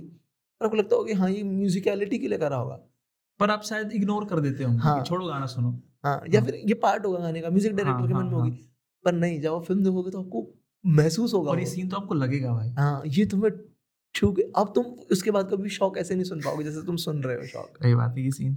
पर 0.60 0.66
आपको 0.66 0.76
लगता 0.76 0.96
होगा 0.96 1.12
कि 1.12 1.18
हाँ 1.18 1.30
ये 1.30 1.42
म्यूजिकलिटी 1.42 2.18
के 2.18 2.28
लिए 2.28 2.38
करा 2.38 2.56
होगा। 2.56 2.74
पर 3.40 3.50
आप 3.50 3.62
शायद 3.64 3.92
इग्नोर 3.92 4.24
कर 4.24 4.40
देते 4.40 4.64
होंगे 4.64 4.78
हाँ। 4.80 5.02
छोड़ो 5.04 5.26
गाना 5.26 5.46
सुनो। 5.46 5.70
हाँ 6.04 6.20
या 6.30 6.40
हाँ। 6.40 6.46
फिर 6.48 6.60
ये 6.68 6.74
पार्ट 6.82 7.06
होगा 7.06 7.18
गाने 7.18 7.40
का 7.40 7.50
म्यूज़िक 7.50 7.74
डायरेक्टर 7.74 8.06
के 8.06 8.12
हाँ, 8.12 8.20
मन 8.20 8.26
में 8.26 8.32
हाँ, 8.32 8.40
होगी 8.40 8.50
पर 9.04 9.12
नहीं 9.12 9.40
जब 9.40 9.54
आप 9.54 9.64
फ़िल्म 9.64 9.84
देखोगे 9.84 10.10
तो 10.10 10.20
आपको 10.22 10.46
महसूस 10.84 11.34
होगा 11.34 11.50
और 11.50 11.58
ये 11.60 11.66
सीन 11.66 11.88
तो 11.88 11.96
आपको 11.96 12.14
लगेगा 12.14 12.52
भाई। 12.52 12.70
हाँ 12.70 13.02
ये 13.06 13.24
तुम्हें 13.26 13.50
छू 14.14 14.30
के 14.32 14.42
अब 14.56 14.72
तुम 14.74 14.84
उसके 15.12 15.30
बाद 15.30 15.50
कभी 15.50 15.68
शौक 15.70 15.98
ऐसे 15.98 16.14
नहीं 16.14 16.24
सुन 16.24 16.40
पाओगे 16.40 16.64
जैसे 16.64 16.82
तुम 16.86 16.96
सुन 16.96 17.22
रहे 17.22 17.36
हो 17.36 17.46
शौक। 17.46 17.78
सही 17.82 17.94
बात 17.94 18.14
है 18.18 18.24
ये 18.24 18.30
सीन 18.30 18.56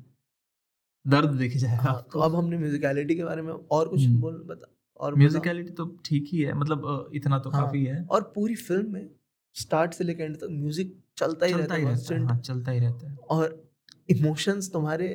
दर्द 1.06 1.30
देखे 1.30 1.60
जाएगा 1.60 1.81
हाँ, 1.81 2.07
तो 2.13 2.19
अब 2.19 2.36
हमने 2.36 2.57
म्यूजिकलिटी 2.57 3.16
के 3.16 3.24
बारे 3.24 3.42
में 3.42 3.54
और 3.54 3.88
कुछ 3.90 4.06
हम्म। 4.06 4.19
बोल 4.22 4.44
बता 4.48 4.72
और 5.00 5.16
म्यूजिकलिटी 5.16 5.72
तो 5.72 5.86
ठीक 6.06 6.30
ही 6.34 6.40
है 6.40 6.54
मतलब 6.54 7.12
इतना 7.16 7.40
तो 7.40 7.50
हाँ, 7.50 7.62
काफ़ी 7.62 7.84
है। 7.86 8.04
और 8.06 8.31
पूरी 8.36 8.56
फ़िल्म 8.56 8.94
में 8.94 9.10
स्टार्ट 9.56 9.94
से 9.94 10.04
लेकर 10.04 10.24
एंड 10.24 10.36
तक 10.36 10.48
म्यूज़िक 10.52 10.98
चलता 11.18 11.46
ही 11.46 11.52
चलता 11.52 11.62
रहता 11.63 11.75
ही 11.75 11.84
है 11.84 11.90
रहता 11.90 12.16
है 12.16 12.25
हाँ, 12.25 12.40
चलता 12.40 12.72
ही 12.72 12.80
रहता 12.80 13.10
है। 13.10 13.16
और 13.16 13.63
इमोशंस 14.10 14.72
तुम्हारे 14.74 15.07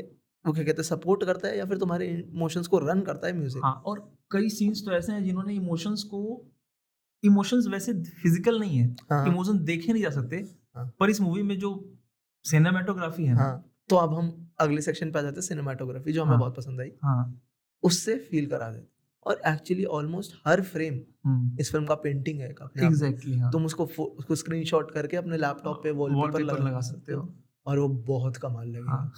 वो 0.44 0.52
क्या 0.52 0.64
कहते 0.64 0.76
हैं 0.76 0.88
सपोर्ट 0.88 1.24
करता 1.24 1.48
है 1.48 1.58
या 1.58 1.64
फिर 1.66 1.78
तुम्हारे 1.78 2.06
इमोशंस 2.08 2.66
को 2.66 2.78
रन 2.78 3.00
करता 3.00 3.26
है 3.26 3.32
म्यूज़िक 3.32 3.64
हाँ 3.64 3.82
और 3.86 3.98
कई 4.30 4.48
सीन्स 4.48 4.84
तो 4.84 4.92
ऐसे 4.92 5.12
हैं 5.12 5.24
जिन्होंने 5.24 5.54
इमोशंस 5.54 6.02
को 6.02 6.20
इमोशंस 7.22 7.66
वैसे 7.66 7.92
फ़िज़िकल 7.92 8.60
नहीं 8.60 8.78
है 8.78 8.96
हाँ 9.10 9.26
इमोशंस 9.26 9.60
देखे 9.62 9.92
नहीं 9.92 10.02
जा 10.02 10.10
सकते 10.10 10.36
हाँ। 10.76 10.92
पर 11.00 11.10
इस 11.10 11.20
मूवी 11.20 11.42
में 11.42 11.58
जो 11.58 11.72
सिनेमेटोग्राफी 12.44 13.24
है 13.24 13.34
हाँ 13.34 13.52
तो 13.88 13.96
अब 13.96 14.14
हम 14.14 14.30
अगले 14.60 14.80
सेक्शन 14.80 15.10
पे 15.12 15.18
आ 15.18 15.22
जाते 15.22 15.34
हैं 15.34 15.42
सिनेमाटोग्राफी 15.42 16.12
जो 16.12 16.22
हमें 16.22 16.30
हाँ। 16.30 16.38
बहुत 16.38 16.56
पसंद 16.56 16.80
आई। 16.80 16.92
हाँ। 17.02 17.42
उससे 17.82 18.16
फील 18.16 18.46
करा 18.46 18.72
देते 18.72 18.86
और 19.24 19.40
एक्चुअली 19.46 19.84
ऑलमोस्ट 19.84 20.42
हर 20.46 20.62
फ्रेम 20.62 21.00
इस 21.60 21.72
फ़िल्म 21.72 21.86
का 21.86 21.94
पेंटिंग 21.94 22.40
है 22.40 22.54
में। 22.62 22.86
एग्जैक्टली 22.86 23.38
हाँ। 23.38 23.52
तुम 23.52 23.66
उसको 23.66 23.84
उसको 23.86 24.34
स्क्रीनशॉट 24.34 24.90
करके 24.90 25.16
अपने 25.16 25.36
लैपटॉप 25.36 25.82
पे 25.82 25.90
वॉलपेपर 25.90 26.40
लगा, 26.40 26.64
लगा 26.64 26.80
सकते 26.80 27.12
हो। 27.12 27.34
और 27.66 27.78
वो 27.78 27.88
बहुत 27.88 28.36
कमाल 28.36 28.68
लगेगा। 28.68 28.90
हाँ। 28.90 29.12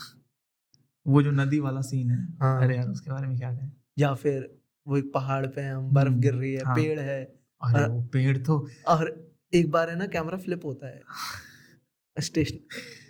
वो 1.07 1.23
जो 1.23 1.31
नदी 1.31 1.59
वाला 1.61 1.81
सीन 1.81 2.11
है। 2.11 2.37
हाँ। 2.41 2.63
अरे 2.63 2.77
यार 2.77 2.89
उसके 2.89 3.11
बारे 3.11 3.27
में 3.27 3.39
क्या 3.39 3.55
कहें? 3.55 3.73
या 3.99 4.15
फिर 4.15 4.59
वो 4.89 4.97
एक 4.97 5.13
पहाड़ 5.13 5.47
पे 5.47 5.63
हम 5.63 5.91
बर्फ़ 5.91 6.09
हम्म, 6.09 6.21
गिर 6.21 6.35
रही 6.35 6.55
है 6.55 6.65
हाँ। 6.65 6.77
पेड़ 6.77 7.01
है। 7.01 7.25
अरे 7.25 7.83
और- 7.83 7.93
वो 7.93 8.03
पेड़ 8.03 8.39
तो 8.39 8.69
और 8.89 9.33
एक 9.55 9.71
बार 9.71 9.91
है 9.91 9.97
ना 9.97 10.07
कैमरा 10.07 10.39
फ्लिप 10.39 10.65
होता 10.65 10.87
है। 10.87 11.03
स्टेशन 12.21 12.59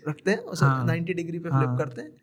रखते 0.09 0.31
हैं 0.31 0.39
उसे 0.39 0.65
हाँ। 0.65 0.87
90 0.87 1.15
डिग्री 1.15 1.39
पे 1.39 1.49
फ्लिप 1.49 1.69
हाँ। 1.69 1.79
करते 1.79 2.03
हैं। 2.03 2.22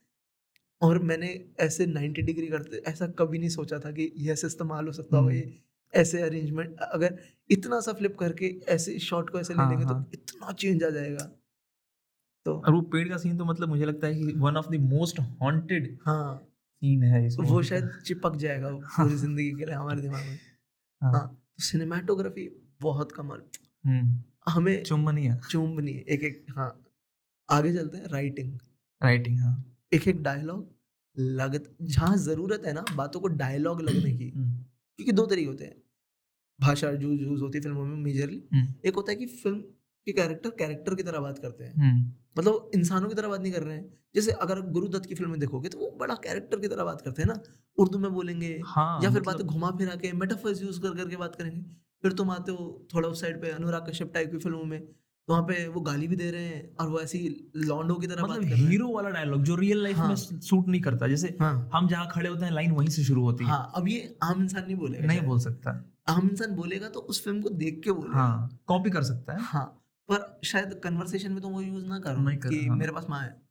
और 0.81 0.99
मैंने 0.99 1.45
ऐसे 1.59 1.85
90 1.85 2.21
डिग्री 2.21 2.47
करते 2.47 2.77
ऐसा 2.77 3.07
कभी 3.07 3.39
नहीं 3.39 3.49
सोचा 3.49 3.79
था 3.79 3.91
कि 3.91 4.27
ऐसे 4.29 4.47
इस्तेमाल 4.47 4.85
हो 4.85 4.91
सकता 4.91 5.17
हम्म। 5.17 5.31
ये 5.31 5.61
ऐसे 5.93 6.21
अरेंजमेंट 6.21 6.79
अगर 6.79 7.17
इतना 7.49 7.79
सा 7.79 7.93
फ्लिप 7.93 8.17
करके 8.17 8.59
ऐसे 8.67 8.99
शॉट 8.99 9.29
को 9.29 9.39
ऐसे 9.39 9.53
ले 9.53 9.59
हाँ, 9.59 9.69
लेंगे 9.69 9.85
हाँ। 9.85 10.03
तो 10.03 10.11
इतना 10.13 10.51
चेंज 10.51 10.83
आ 10.83 10.89
जाएगा। 10.89 11.23
तो 12.45 12.53
और 12.53 12.73
वो 12.73 12.81
पेड़ 12.81 13.09
का 13.09 13.17
सीन 13.17 13.37
तो 13.37 13.45
मतलब 13.45 13.69
मुझे 13.69 13.85
लगता 13.85 14.07
है 14.07 14.15
कि 14.15 14.33
one 14.37 14.57
of 14.57 14.69
the 14.69 14.79
most 14.79 15.19
haunted 15.19 15.97
हाँ। 16.05 16.37
सीन 16.81 17.03
है 17.03 17.29
तो 17.29 17.43
वो 17.43 17.63
शायद 17.63 17.91
चिपक 18.05 18.35
जाएगा 18.35 18.69
पूरी 18.97 19.15
ज़िंदगी 19.15 19.49
के 19.51 19.65
लिए 19.65 19.75
हमारे 19.75 20.01
दिमाग 20.01 20.25
में। 20.25 20.39
हाँ। 21.01 21.11
हाँ 21.11 21.27
तो 21.27 21.63
सिनेमाटोग्राफी 21.63 22.49
बहुत 22.81 23.11
कमाल। 23.11 23.41
हम्म, 23.85 24.23
हमें 24.49 24.83
चुम्बनिया 24.83 25.35
चुंबनी 25.49 25.91
है 25.91 26.01
एक 26.01 26.23
एक 26.23 26.45
हाँ 26.49 26.85
आगे 27.51 27.73
चलते 27.73 27.97
हैं 27.97 28.05
राइटिंग। 28.05 28.59
राइटिंग 29.03 29.39
हाँ। 29.39 29.68
एक 29.93 30.07
एक 30.07 30.23
डायलॉग 30.23 30.75
लगत 31.19 31.75
जहाँ 31.81 32.17
ज़रूरत 32.17 32.61
है 32.65 32.73
ना 32.73 32.85
बातों 32.95 33.19
को 33.19 33.27
डायलॉग 33.27 33.81
लगने 33.81 34.13
की। 34.13 34.29
हम्म, 34.29 34.57
क्योंकि 34.95 35.11
दो 35.11 35.25
तरीके 35.25 35.47
होते 35.47 35.65
हैं। 35.65 35.83
भाषा 36.61 36.91
जो 36.91 37.11
यूज़ 37.11 37.41
होती 37.41 37.57
है 37.57 37.61
फ़िल्मों 37.61 37.85
में 37.85 37.97
मेजरली 37.97 38.43
हम्म, 38.53 38.73
एक 38.85 38.95
होता 38.95 39.11
है 39.11 39.17
कि 39.17 39.25
फ़िल्म 39.25 39.59
के 40.05 40.11
कैरेक्टर 40.11 40.49
कैरेक्टर 40.49 40.95
की 40.95 41.03
तरह 41.03 41.19
बात 41.19 41.39
करते 41.39 41.63
हैं। 41.63 41.73
हम्म, 41.73 42.11
मतलब 42.39 42.71
इंसानों 42.75 43.09
की 43.09 43.15
तरह 43.15 43.27
बात 43.27 43.41
नहीं 43.41 43.51
कर 43.51 43.63
रहे 43.63 43.77
हैं। 43.77 43.93
जैसे 44.15 44.31
अगर 44.31 44.61
गुरुदत्त 44.61 45.05
की 45.05 45.15
फ़िल्म 45.15 45.35
देखोगे 45.39 45.69
तो 45.69 45.77
वो 45.77 45.91
बड़ा 45.99 46.15
कैरेक्टर 46.15 46.59
की 46.59 46.67
तरह 46.67 46.83
बात 46.83 47.01
करते 47.01 47.21
हैं 47.21 47.29
ना। 47.29 47.39
उर्दू 47.77 47.97
में 47.99 48.11
बोलेंगे 48.13 48.61
हाँ 48.65 48.95
या 48.95 48.99
फिर 48.99 49.09
मतलब- 49.09 49.25
बातें 49.25 49.47
घुमा 49.47 49.71
फिरा 49.71 49.95
के 49.95 50.11
मेटाफर्स 50.11 50.61
यूज़ 50.61 50.81
कर 50.81 50.95
करके 50.95 51.15
बात 51.15 51.35
करेंगे। 51.35 51.61
फिर 52.01 52.13
तुम 52.13 52.31
आते 52.31 52.51
हो 52.51 52.87
थोड़ा 52.93 53.09
उस 53.09 53.21
साइड 53.21 53.41
पे 53.41 53.49
अनुराग 53.49 53.89
कश्यप 53.89 54.13
टाइप 54.13 54.31
की 54.31 54.37
फ़िल्मों 54.37 54.63
में। 54.63 54.87
वहाँ 55.29 55.41
पे 55.43 55.67
वो 55.67 55.81
गाली 55.81 56.07
भी 56.07 56.15
दे 56.15 56.31
रहे 56.31 56.45
हैं 56.45 56.75
और 56.75 56.89
वो 56.89 56.99
ऐसी 56.99 57.51
लॉन्डो 57.55 57.95
की 57.95 58.07
तरह 58.07 58.23
मतलब 58.23 58.43
हैं। 58.43 58.55
हीरो 58.55 58.89
वाला 58.91 59.09
डायलॉग 59.09 59.43
जो 59.43 59.55
रियल 59.55 59.83
लाइफ 59.83 59.97
हाँ, 59.97 60.07
में 60.07 60.15
हाँ। 60.15 60.39
सूट 60.39 60.67
नहीं 60.67 60.81
करता। 60.81 61.07
जैसे 61.07 61.37
हाँ। 61.41 61.69
हम 61.73 61.87
जहाँ 61.87 62.07
खड़े 62.11 62.29
होते 62.29 62.45
हैं 62.45 62.51
लाइन 62.51 62.71
वहीं 62.71 62.89
से 62.89 63.03
शुरू 63.03 63.21
होती 63.21 63.43
है। 63.43 63.49
हाँ 63.49 63.71
अब 63.75 63.87
ये 63.87 64.17
आम 64.23 64.41
इंसान 64.41 64.65
नहीं 64.65 64.75
बोलेगा 64.75 65.05
नहीं 65.05 65.21
बोल 65.21 65.39
सकता। 65.39 65.85
आम 66.07 66.29
इंसान 66.29 66.55
बोलेगा 66.55 66.89
तो 66.89 66.99
उस 66.99 67.23
फ़िल्म 67.23 67.41
को 67.41 67.49
देख 67.49 67.81
के 67.83 67.91
बोलेगा। 67.91 68.17
हाँ 68.17 68.59
कॉपी 68.67 68.89
कर 68.89 69.03
सकता 69.03 69.33
है। 69.33 69.39
हाँ 69.41 69.65
पर 70.11 70.39
शायद 70.43 70.73
कन्वर्सेशन 70.83 71.31
में 71.31 71.41
तो 71.41 71.49
वो 71.49 71.61
यूज़ 71.61 71.85
ना 71.85 71.99
करो 71.99 72.21
नहीं 72.21 72.37
कर- 72.37 72.51
कि 72.51 72.67
हाँ। 72.67 72.77
मेरे 72.77 72.91
पास 72.91 73.05
माँ 73.09 73.19
है। 73.21 73.41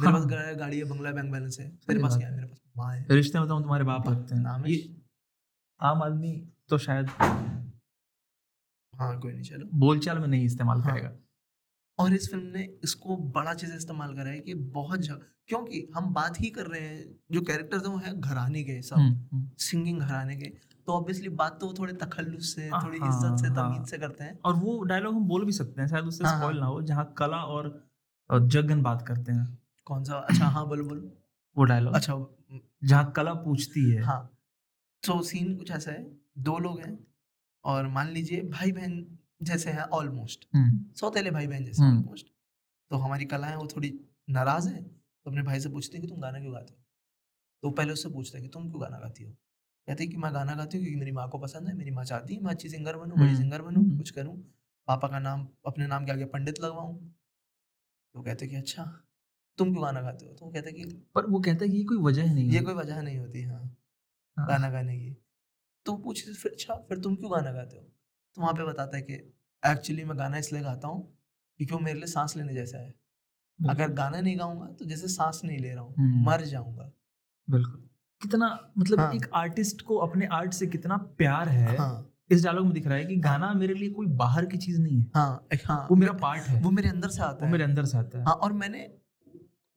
मेरे 0.00 0.12
पास 0.12 0.32
हाँ, 0.32 0.54
गाड़ी 0.56 0.78
है 0.78 0.84
बंगला 0.84 1.10
बैंक 1.10 1.32
बैलेंस 1.32 1.60
है। 1.60 1.68
तेरे 1.68 2.02
पास 2.02 2.16
क्या 2.16 2.28
है? 2.28 2.34
मेरे 2.36 2.46
पास 2.46 2.58
माँ 2.76 2.94
है। 2.94 3.06
रिश्ते 3.10 3.38
में 3.38 3.48
तो 3.48 3.60
तुम्हारे 3.60 3.84
बाप 3.84 4.08
लगते 4.08 4.34
हैं। 4.34 4.44
आम 5.80 6.02
आदमी 6.02 6.48
तो 6.68 6.78
शायद 6.78 7.06
हाँ 8.98 9.18
कोई 9.20 9.32
नहीं 9.32 9.42
चलो। 9.42 9.66
बोलचाल 9.74 10.18
में 10.18 10.28
नहीं 10.28 10.44
इस्तेमाल 10.44 10.80
हाँ। 10.80 10.92
करेगा। 10.92 11.12
और 11.98 12.14
इस 12.14 12.30
फ़िल्म 12.30 12.46
ने 12.46 12.68
इसको 12.84 13.16
बड़ा 13.16 13.54
चीज़ 13.54 13.74
इस्तेमाल 13.74 14.14
करा 14.14 14.30
है 14.30 14.40
कि 14.40 14.54
बहुत 14.54 15.00
जगह 15.00 15.20
क्योंकि 15.48 15.88
हम 15.96 16.12
बात 16.14 16.40
ही 16.40 16.50
कर 16.50 16.66
रहे 16.66 16.80
हैं 16.80 17.18
जो 17.32 17.40
कैरेक्टर्स 17.40 17.82
हैं 17.82 17.90
वो 17.90 17.98
है 17.98 18.20
घराने 18.20 18.62
के 18.64 18.82
सब। 18.82 18.96
हम्म, 18.96 19.14
हम्म। 19.32 19.48
सिंगिंग 19.58 20.00
घराने 20.00 20.36
के। 20.36 20.46
तो 20.86 20.92
ऑब्वियसली 20.92 21.28
बात 21.28 21.58
तो 21.60 21.66
वो 21.66 21.74
थोड़े 21.78 21.92
तखल्लुस 21.92 22.54
से 22.54 22.68
हाँ, 22.68 22.82
थोड़ी 22.84 22.98
इज़्ज़त 22.98 23.40
से 23.40 23.48
हाँ। 23.48 23.56
तमीज 23.56 23.90
से 23.90 23.98
करते 23.98 24.24
हैं। 24.24 24.38
और 24.44 24.54
वो 24.54 24.82
डायलॉग 24.82 25.14
हम 25.14 25.24
बोल 25.24 25.44
भी 25.44 25.52
सकते 25.52 25.80
हैं 25.82 25.88
शायद 25.88 26.04
उससे 26.04 26.24
हाँ, 26.24 26.36
स्पॉइल 26.36 26.56
हाँ। 26.56 26.60
ना 26.60 26.66
हो 26.66 26.82
जहाँ 26.82 27.14
कला 27.18 27.36
और 27.36 27.88
और 28.30 28.46
जगन 28.48 28.82
बात 28.82 29.06
करते 29.08 29.32
हैं। 29.32 29.58
कौन 29.86 30.04
सा? 30.04 30.14
अच्छा 30.14 30.46
हाँ 30.46 30.66
बोलो 30.68 30.84
बोलो। 30.84 31.10
वो 31.56 31.64
डायलॉग 31.64 31.94
अच्छा 31.94 32.14
जहाँ 32.84 33.12
कला 33.12 33.34
पूछती 33.34 33.90
है। 33.90 34.02
हाँ। 34.02 34.20
तो 35.02 35.22
सीन 35.22 35.56
कुछ 35.56 35.70
ऐसा 35.70 35.90
है 35.90 36.06
दो 36.38 36.58
लोग 36.58 36.80
हैं। 36.80 37.07
और 37.68 37.86
मान 37.88 38.08
लीजिए 38.08 38.42
भाई 38.50 38.72
बहन 38.72 39.04
जैसे 39.42 39.70
हैं 39.70 39.82
ऑलमोस्ट 39.92 40.46
हम्म, 40.54 40.84
सौतेले 40.96 41.30
भाई 41.30 41.46
बहन 41.46 41.64
जैसे 41.64 41.82
हम्म। 41.82 41.98
ऑलमोस्ट 41.98 42.26
तो 42.90 42.96
हमारी 42.96 43.24
कला 43.24 43.46
है 43.46 43.56
वो 43.56 43.66
थोड़ी 43.66 43.92
नाराज़ 44.30 44.68
है 44.68 44.82
तो 44.82 45.30
अपने 45.30 45.42
भाई 45.42 45.60
से 45.60 45.68
पूछते 45.68 45.96
हैं 45.96 46.02
कि 46.02 46.08
तुम 46.08 46.20
गाना 46.20 46.38
क्यों 46.40 46.52
गाते 46.54 46.72
हो? 46.72 46.78
तो 47.62 47.70
पहले 47.70 47.92
उससे 47.92 48.08
पूछते 48.08 48.38
हैं 48.38 48.46
कि 48.46 48.52
तुम 48.52 48.68
क्यों 48.70 48.80
गाना 48.82 48.98
गाती 48.98 49.24
हो? 49.24 49.30
कहते 49.88 50.02
हैं 50.04 50.10
कि 50.12 50.18
मैं 50.18 50.32
गाना 50.34 50.54
गाती 50.54 50.76
हूँ 50.78 50.84
क्योंकि 50.84 50.98
मेरी 51.00 51.12
माँ 51.12 51.28
को 51.28 51.38
पसंद 51.38 51.68
है 51.68 51.74
मेरी 51.74 51.90
माँ 51.90 52.04
चाहती 52.04 52.34
है 52.34 52.40
मैं 52.42 52.50
अच्छी 52.50 52.68
सिंगर 52.68 52.96
बनूँ 52.96 53.16
बड़ी 53.18 53.28
हम्म, 53.28 53.38
सिंगर 53.38 53.62
बनूँ 53.62 53.82
हम्म। 53.84 53.96
कुछ 53.98 54.10
करूँ 54.10 54.36
पापा 54.88 55.08
का 55.08 55.18
नाम 55.18 55.46
अपने 55.66 55.86
नाम 55.86 56.04
के 56.04 56.12
आगे 56.12 56.24
पंडित 56.24 56.60
लगवाऊँ। 56.60 56.96
तो 58.14 58.22
कहते 58.22 58.46
कि 58.46 58.56
अच्छा 58.56 58.84
तुम 59.58 59.72
क्यों 59.72 59.84
गाना 59.84 60.00
गाते 60.00 60.26
हो? 60.26 60.32
तो 60.34 60.44
वो 60.46 60.52
कहते 60.52 60.72
कि 60.72 60.84
पर 61.14 61.26
वो 61.26 61.40
कहता 61.40 61.64
है 61.64 61.70
कि 61.70 61.76
ये 61.76 61.84
कोई 61.84 61.98
वजह 62.02 62.32
नहीं 62.34 62.50
ये 62.50 62.60
कोई 62.60 62.74
वजह 62.74 63.00
नहीं 63.02 63.18
होती 63.18 63.42
हाँ। 63.42 63.60
हाँ। 64.36 64.46
गाना 64.48 64.70
गाने 64.70 64.98
की। 64.98 65.16
तो 65.88 65.96
पूछते 65.96 66.32
फिर 66.32 66.52
अच्छा 66.52 66.74
फिर 66.74 66.98
तुम 66.98 67.14
क्यों 67.14 67.32
गाना 67.32 67.52
गाते 67.52 67.76
हो? 67.76 67.82
तो 68.36 68.42
वहाँ 68.42 68.54
पे 68.54 68.64
बताता 68.64 68.96
है 68.96 69.02
कि 69.02 69.14
एक्चुअली 69.62 70.04
मैं 70.04 70.18
गाना 70.18 70.38
इसलिए 70.38 70.62
गाता 70.62 70.88
हूँ 70.88 71.00
क्योंकि 71.60 71.74
वो 71.74 71.80
मेरे 71.80 71.98
लिए 71.98 72.06
सांस 72.06 72.36
लेने 72.36 72.54
जैसा 72.54 72.78
है। 72.78 72.94
अगर 73.58 73.92
गाना 73.92 74.20
नहीं 74.20 74.38
गाऊँगा 74.38 74.66
तो 74.66 74.84
जैसे 74.84 75.08
सांस 75.08 75.40
नहीं 75.44 75.58
ले 75.58 75.72
रहा 75.72 75.82
हूँ 75.82 75.94
हम्म। 75.98 76.24
मर 76.26 76.40
जाऊँगा। 76.40 76.92
बिल्कुल। 77.50 77.88
कितना 78.22 78.72
मतलब 78.78 79.00
हाँ. 79.00 79.12
एक 79.14 79.30
आर्टिस्ट 79.34 79.82
को 79.82 79.96
अपने 79.96 80.26
आर्ट 80.26 80.52
से 80.52 80.66
कितना 80.66 80.96
प्यार 80.96 81.48
है 81.48 81.76
हाँ. 81.76 82.12
इस 82.30 82.44
डायलॉग 82.44 82.64
में 82.64 82.74
दिख 82.74 82.86
रहा 82.86 82.96
है 82.96 83.04
कि 83.04 83.16
गाना 83.16 83.52
मेरे 83.54 83.74
लिए 83.74 83.90
कोई 83.90 84.06
बाहर 84.06 84.46
की 84.46 84.56
चीज़ 84.56 84.80
नहीं 84.80 85.00
है। 85.00 85.10
हाँ, 85.14 85.46
हाँ, 85.64 85.86
वो 85.90 85.96
मेरा 85.96 86.12
पार्ट 86.12 86.42
है। 86.42 86.62
वो 86.62 86.70
मेरे 86.70 86.88
अंदर 86.88 87.08
से 87.08 87.22
आता 87.22 87.44
है। 87.44 87.50
वो 87.50 87.52
मेरे 87.52 87.64
अंदर 87.64 87.84
से 87.84 87.98
आता 87.98 88.18
है। 88.18 88.24
हाँ, 88.24 88.34
और 88.34 88.52
मैंने 88.52 88.80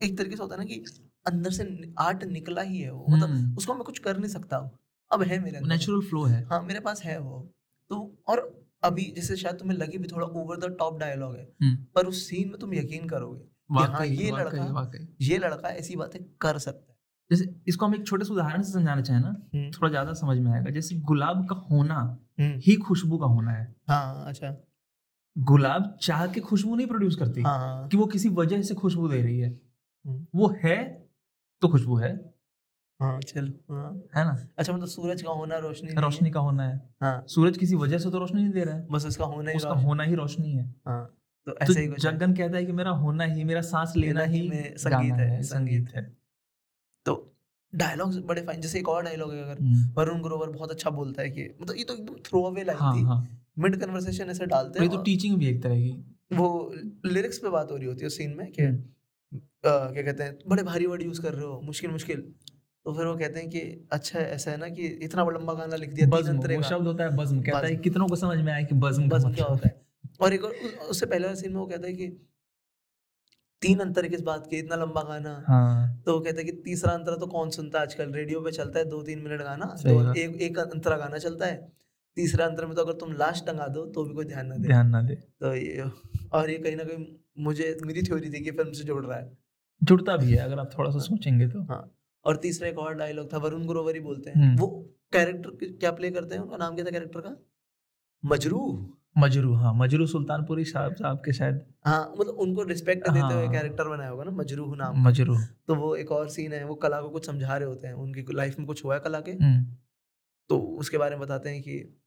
एक 0.02 0.18
तरीके 0.18 0.36
से 0.36 0.44
होता 0.44 0.56
है 0.56 0.62
ना 0.62 0.66
कि 0.66 0.84
अंदर 1.28 1.52
से 1.52 1.94
आर्ट 2.00 2.24
निकला 2.24 2.62
ही 2.62 2.80
है 2.80 2.92
वो। 2.92 3.06
मतलब 3.10 3.30
हम्म। 3.30 3.58
उसको 3.58 3.74
मैं 3.74 3.84
कुछ 3.84 4.00
कर 4.00 4.18
नहीं 4.18 4.30
सकता। 4.30 4.58
अब 5.12 5.24
है 5.24 5.40
मेरे 5.40 5.60
नेचुरल 5.68 6.02
फ्लो 6.02 6.24
है। 6.24 6.44
हाँ 6.46 6.62
मेरे 6.64 6.80
पास 6.80 7.04
है 7.04 7.18
वो। 7.20 7.40
तो 7.92 7.98
और 8.28 8.40
अभी 8.84 9.04
जैसे 9.16 9.36
शायद 9.36 9.56
तुम्हें 9.56 9.78
लगे 9.78 9.98
भी 9.98 10.08
थोड़ा 10.08 10.28
ओवर 10.28 10.58
द 10.58 10.76
टॉप 10.80 11.00
डायलॉग 11.00 11.36
है 11.36 11.48
हम्म। 11.64 11.76
पर 11.96 12.06
उस 12.06 12.24
सीन 12.30 12.48
में 12.50 12.58
तुम 12.60 12.74
यकीन 12.74 13.08
करोगे 13.10 13.50
हाँ 13.76 14.06
ये 14.06 14.32
लड़का 14.32 14.98
ये 15.22 15.38
लड़का 15.38 15.70
ऐसी 15.70 15.96
बातें 15.96 16.22
कर 16.42 16.58
सकता 16.58 16.92
है। 16.92 16.98
जैसे 17.32 17.46
इसको 17.68 17.86
हम 17.86 17.96
एक 17.96 18.06
छोटे 18.08 18.26
से 18.26 18.34
उदाहरण 18.34 18.62
से 18.62 18.72
समझाना 18.72 19.02
चाहें 19.02 19.20
ना 19.22 19.30
हम्म। 19.56 19.70
थोड़ा 19.72 19.90
ज़्यादा 19.90 20.14
समझ 20.14 20.38
में 20.38 20.52
आएगा। 20.52 20.70
जैसे 20.70 20.96
गुलाब 20.96 21.46
का 21.50 21.56
होना 21.72 22.00
हम्म। 22.40 22.60
ही 22.66 22.76
खुशबू 22.78 23.18
का 23.18 23.26
होना 23.26 23.52
है। 23.52 23.76
हाँ 23.90 24.26
अच्छा। 24.28 24.56
गुलाब 25.36 25.98
चाह 26.02 26.26
के 26.28 26.42
खुशबू 26.42 26.76
नहीं 26.76 26.88
प्रोड्यूस 26.88 27.16
करती 27.16 27.42
हाँ, 27.42 27.88
कि 27.88 27.98
वो 27.98 28.06
किसी 28.06 28.30
वजह 28.30 28.62
से 28.62 28.76
खुशबू 28.76 29.08
दे 29.08 29.22
रही 29.22 29.40
है। 29.40 29.50
वो 30.36 30.54
है 30.64 30.78
तो 31.62 31.68
खुशबू 31.68 31.98
है। 31.98 32.12
हाँ। 33.02 33.20
चलो 33.20 33.76
हाँ। 33.76 33.92
है 34.16 34.24
ना? 34.26 34.38
अच्छा 34.58 34.74
मतलब 34.74 34.88
सूरज 34.88 35.22
का 35.22 35.32
होना 35.32 35.58
रोशनी 35.58 36.02
रोशनी 36.02 36.32
का 36.32 36.40
होना 36.40 36.64
है। 36.64 36.76
हाँ। 37.02 37.24
सूरज 37.28 37.58
किसी 37.58 37.76
वजह 37.76 37.98
से 37.98 38.12
तो 38.12 38.20
रोशनी 38.20 38.42
नहीं 38.42 38.54
दे 38.54 38.64
रहा 38.64 38.76
है। 38.76 38.88
बस 38.92 39.06
उसका 39.06 39.26
होना 39.26 39.52
ही 39.52 39.58
उसका 39.58 39.74
होना 39.80 40.04
ही 40.04 40.16
रोशनी 40.16 40.52
है। 40.52 40.66
हाँ। 40.88 41.04
तो, 41.48 41.52
तो 41.52 41.58
ऐसे 41.62 41.82
ही 41.82 41.88
जगन 42.00 42.34
कहता 42.34 42.58
है 42.58 42.66
कि 42.66 42.72
मेरा 42.72 42.92
होना 42.92 43.24
ही 43.24 43.44
मेरा 43.44 43.62
सांस 43.62 43.94
लेना 43.98 44.24
ही 44.24 44.50
संगीत 44.78 45.14
है 45.14 45.42
संगीत 45.44 45.90
है। 45.96 46.04
तो 47.06 47.16
डायलॉग्स 47.74 48.18
बड़े 48.18 48.42
फाइन 48.42 48.62
जैसे 48.62 48.80
एक 48.80 48.90
और 48.90 49.04
डायलॉग 49.04 49.34
है 49.34 49.44
अगर 49.44 49.62
हम्म। 49.62 49.90
वरुण 49.98 50.22
ग्रोवर 50.22 50.50
बहुत 50.50 50.72
अच्छा 50.72 50.90
बोलता 50.90 51.22
है 51.22 51.30
कि 51.30 51.50
मतलब 51.62 51.76
ये 51.78 51.84
तो 51.84 51.94
एकदम 51.94 52.16
थ्रो 52.26 52.44
अवे 52.44 52.64
लाइन 52.64 52.80
हाँ, 52.80 52.96
थी। 53.26 53.62
मिड। 53.62 53.80
कन्वर्सेशन 53.82 54.30
ऐसे 54.30 54.46
डालते 54.46 54.80
हैं 54.80 54.90
तो 54.90 55.02
टीचिंग 55.04 55.38
भी 55.38 55.48
एक 55.48 55.62
तरह 55.64 55.76
की। 55.76 55.92
वो 56.34 56.74
लिरिक्स 57.06 57.38
पे 57.38 57.50
बात 57.50 57.72
हो 57.72 57.78
रही 57.78 57.88
होती 57.88 58.04
है 58.04 58.10
सीन 58.10 58.36
में 58.38 58.52
कि 58.52 58.64
हम्म। 58.64 58.84
क्या 59.64 60.02
कहते 60.04 60.24
हैं 60.24 60.38
बड़े 60.48 60.64
भारी 60.64 60.86
वर्ड 60.86 61.02
यूज़ 61.02 61.22
कर 61.22 61.34
रहे 61.34 61.46
हो 61.46 61.60
मुश्किल 61.64 61.92
मुश्किल। 61.92 62.24
तो 62.86 62.94
फिर 62.94 63.06
वो 63.06 63.16
कहते 63.16 63.40
हैं 63.40 63.50
कि 63.50 63.60
अच्छा 63.92 64.20
ऐसा 64.20 64.52
है 64.52 64.58
ना 64.58 64.68
कि 64.70 64.88
इतना 65.04 65.24
बड़ा 65.26 65.38
लंबा 65.40 65.54
गाना 65.54 65.76
लिख 65.76 65.94
दिया 65.94 66.08
बज़्म 66.10 66.38
वो 66.48 66.62
शब्द 66.64 66.88
होता 66.88 67.04
है 67.04 67.16
बज़्म 67.18 67.42
कहता 67.42 67.68
है 67.68 67.76
कितनों 67.78 68.08
को 68.08 68.16
समझ 68.16 68.38
में 68.40 68.52
आया 68.54 68.64
कि 68.64 68.76
बज़्म 68.78 69.10
बज़्म 69.10 69.34
क्या 69.34 69.46
होता 69.46 69.68
है? 69.68 69.80
और 70.22 70.34
एक 70.34 70.44
और 70.44 70.54
उससे 70.90 71.06
पहले 71.06 71.28
वाले 71.28 71.40
सीन 71.40 71.52
में 71.54 71.60
वो 71.60 71.66
कहता 71.68 71.88
है 71.88 71.94
कि 71.94 72.08
तीन 73.62 73.80
अंतर 73.80 74.08
किस 74.08 74.22
बात 74.22 74.48
के 74.52 74.58
इतना 74.60 74.76
लंबा 74.76 75.02
गाना। 75.04 75.32
हाँ। 75.48 76.02
तो 76.06 76.14
वो 76.14 76.20
कहते 76.20 76.42
हैं 76.42 76.46
कि 76.46 76.62
तीसरा 76.64 76.94
अंतर 76.94 77.16
तो 77.16 77.28
कौन 77.28 77.50
सुनता 77.52 77.80
है 77.80 77.86
आजकल? 77.86 78.12
रेडियो 78.14 78.42
पे 78.42 78.52
चलता 78.52 78.80
है 78.80 78.86
दो 78.86 79.02
तीन 79.04 79.20
मिनट 79.20 79.42
गाना 79.42 79.66
तो 79.84 80.14
एक 80.16 80.42
एक 80.42 80.60
अंतरा 80.60 80.98
गाना 80.98 81.18
चलता 81.20 81.46
है। 81.46 81.56
तीसरा 82.18 82.46
अंतर 82.46 82.66
में 82.66 82.76
तो 82.76 82.82
अगर 82.82 82.94
तुम 83.00 83.14
लास्ट 83.16 83.46
टंगा 83.46 83.68
दो 83.70 83.86
तो 83.88 84.04
भी 84.04 84.14
कोई 84.14 84.26
ध्यान 84.26 84.48
ना 84.48 84.56
दे। 84.56 84.68
ध्यान 84.68 84.90
ना 84.90 85.02
दे। 85.02 85.16
तो 85.16 85.54
ये 85.56 85.90
और 86.34 86.50
ये 86.50 86.58
कहीं 86.58 86.76
ना 86.76 86.84
कहीं 86.84 87.06
मुझे 87.40 87.76
मेरी 87.86 88.04
थ्योरी 88.04 88.30
थी 88.30 88.44
कि 88.44 88.52
फ़िल्म 88.52 88.72
से 88.72 88.84
जुड़ 88.84 89.06
रहा 89.06 89.18
है। 89.18 89.32
जुड़ता 89.82 90.18
भी 90.18 90.32
है 90.32 90.38
अगर 90.38 90.60
आप 90.60 90.72
थोड़ा 90.78 90.90
सा 90.90 90.98
हाँ। 90.98 91.06
सोचेंगे 91.06 91.48
तो। 91.48 91.62
हाँ। 91.64 91.82
और 92.26 92.38
तीसरा 92.38 92.68
एक 92.68 92.78
और 92.78 92.96
डायलॉग 92.96 93.34
था 93.34 93.38
वरुण 93.38 93.68
ग्रोवर 93.68 93.94
ही 93.94 94.00
बोलते 94.00 94.30
हैं। 94.30 94.46
हम्म। 94.46 94.58
वो 94.58 94.68
कैरेक्टर 95.14 95.50
क्या 95.66 95.92
प्ले 95.92 96.12
करते 96.12 96.36
हैं? 96.36 96.42
उनका 96.42 96.58
नाम 96.58 96.76
क्या 96.76 96.86
था 96.86 96.90
कैरेक्टर 96.90 97.20
का? 97.20 97.36
मजरू। 98.26 98.90
मजरू 99.18 99.54
हाँ 99.54 99.74
मजरू 99.74 100.08
सुल्तानपुरी 100.08 100.66
साहब 100.66 100.94
साहब 100.94 101.18
के 101.18 101.34
शायद। 101.34 101.62
हाँ 101.86 102.14
मतलब 102.20 102.34
उनको 102.34 102.64
रिस्पेक्ट 102.64 103.10
देते 103.10 103.34
हुए 103.34 103.48
कैरेक्टर 103.48 103.84
हाँ। 103.84 103.92
बनाया 103.92 104.10
होगा 104.10 104.24
ना 104.24 104.32
मजरू 104.32 104.76
नाम 104.76 105.08
मजरू। 105.08 105.38
तो 105.68 105.76
वो 105.76 105.96
एक 105.96 106.12
और 106.12 106.30
सीन 106.30 106.54
है 106.54 106.66
वो 106.66 106.76
कला 106.76 107.02
को 107.02 107.10
कुछ 107.10 107.26
समझा 107.26 107.58
रहे 107.58 107.68
होते 107.68 107.88
हैं 107.88 107.94
उनकी 107.94 108.34
लाइफ 108.34 108.60
में 108.60 108.68
कुछ 108.68 108.86
हुआ 108.86 108.94
है 108.94 109.00
कला 109.00 109.20
के। 109.20 109.32
हम्म। 109.32 109.76
तो 110.50 110.60
उसके 110.60 110.98
बारे 110.98 111.12
में 111.12 111.20
बताते 111.20 111.50
हैं 111.50 111.62
कि 111.62 112.02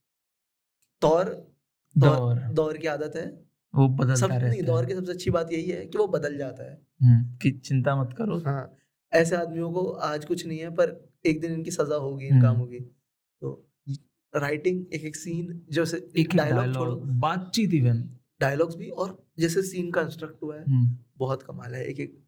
दौर 1.02 1.52
दौर 1.98 2.34
दौर। 2.38 2.76
की 2.76 2.86
आदत 2.86 3.12
है। 3.16 3.44
वो 3.74 3.88
बदल 3.88 4.14
सब 4.14 4.32
नहीं 4.32 4.62
दौर 4.62 4.86
की 4.86 4.94
सबसे 4.94 5.12
अच्छी 5.12 5.30
बात 5.30 5.52
यही 5.52 5.70
है 5.70 5.86
कि 5.86 5.98
वो 5.98 6.06
बदल 6.06 6.38
जाता 6.38 6.64
है। 6.64 6.86
हम्म, 7.02 7.36
कि 7.36 7.50
चिंता 7.50 7.96
मत 7.96 8.12
करो। 8.12 8.38
हाँ। 8.38 8.72
ऐसे 9.14 9.36
आदमियों 9.36 9.72
को 9.72 9.84
आज 10.04 10.24
कुछ 10.24 10.46
नहीं 10.46 10.58
है 10.58 10.70
पर 10.70 11.12
एक 11.26 11.40
दिन 11.40 11.52
इनकी 11.52 11.70
सजा 11.70 11.96
होगी 11.96 12.26
इन 12.26 12.40
कामों 12.42 12.66
की 12.66 12.80
तो 13.42 13.52
राइटिंग 14.32 14.84
एक 14.94 15.04
एक 15.04 15.16
सीन 15.16 15.60
जैसे 15.72 15.96
एक 16.18 16.34
डायलॉग 16.36 16.74
छोड़ो। 16.74 16.94
बातचीत 16.96 17.74
इवन 17.74 18.02
डायलॉग्स 18.40 18.76
भी 18.76 18.88
और 18.88 19.16
जैसे 19.38 19.62
सीन 19.62 19.90
कंस्ट्रक्ट 19.90 20.42
हुआ 20.42 20.56
है 20.56 20.64
हम्म। 20.64 20.96
बहुत 21.18 21.42
कमाल 21.42 21.74
है 21.74 21.84
एक 21.84 22.00
एक 22.00 22.18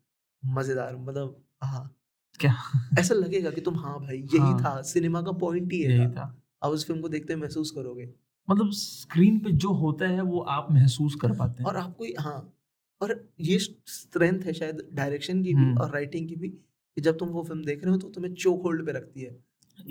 मज़ेदार 0.42 0.96
मतलब 0.96 1.42
हाँ। 1.62 1.92
क्या? 2.40 2.54
ऐसा 2.98 3.14
लगेगा 3.14 3.50
कि 3.50 3.60
तुम 3.60 3.76
हाँ 3.76 3.98
भाई 4.00 4.16
यही 4.16 4.38
हाँ, 4.38 4.60
था 4.60 4.82
सिनेमा 4.82 5.22
का 5.22 5.32
पॉइंट 5.32 5.72
ही 5.72 5.82
यही 5.84 6.06
था। 6.06 6.34
अब 6.62 6.72
उस 6.72 6.86
फ़िल्म 6.86 7.00
को 7.00 7.08
देखते 7.08 7.36
महसूस 7.36 7.70
करोगे। 7.70 8.08
मतलब 8.48 8.70
स्क्रीन 8.70 9.38
पे 9.38 9.52
जो 9.52 9.72
होता 9.72 10.08
है 10.08 10.22
वो 10.22 10.40
आप 10.40 10.68
महसूस 10.70 11.14
कर 11.14 11.32
पाते 11.36 11.62
हैं। 11.62 11.68
और 11.68 11.76
आपको 11.76 12.04
हाँ 12.20 12.52
और 13.00 13.28
ये 13.40 13.58
स्ट्रेंथ 13.58 14.42
है 14.42 14.52
शायद 14.52 14.88
डायरेक्शन 14.92 15.42
की 15.42 15.54
भी 15.54 15.60
हम्म। 15.60 15.78
और 15.78 15.90
राइटिंग 15.90 16.28
की 16.28 16.36
भी 16.36 16.52
कि 16.96 17.02
जब 17.02 17.18
तुम 17.18 17.28
वो 17.28 17.42
फ़िल्म 17.42 17.64
देख 17.64 17.84
रहे 17.84 17.92
हो 17.92 17.98
तो 17.98 18.08
तुम्हें 18.08 18.34
चोक 18.34 18.62
होल्ड 18.62 18.86
पे 18.86 18.92
रखती 18.92 19.20
है। 19.20 19.28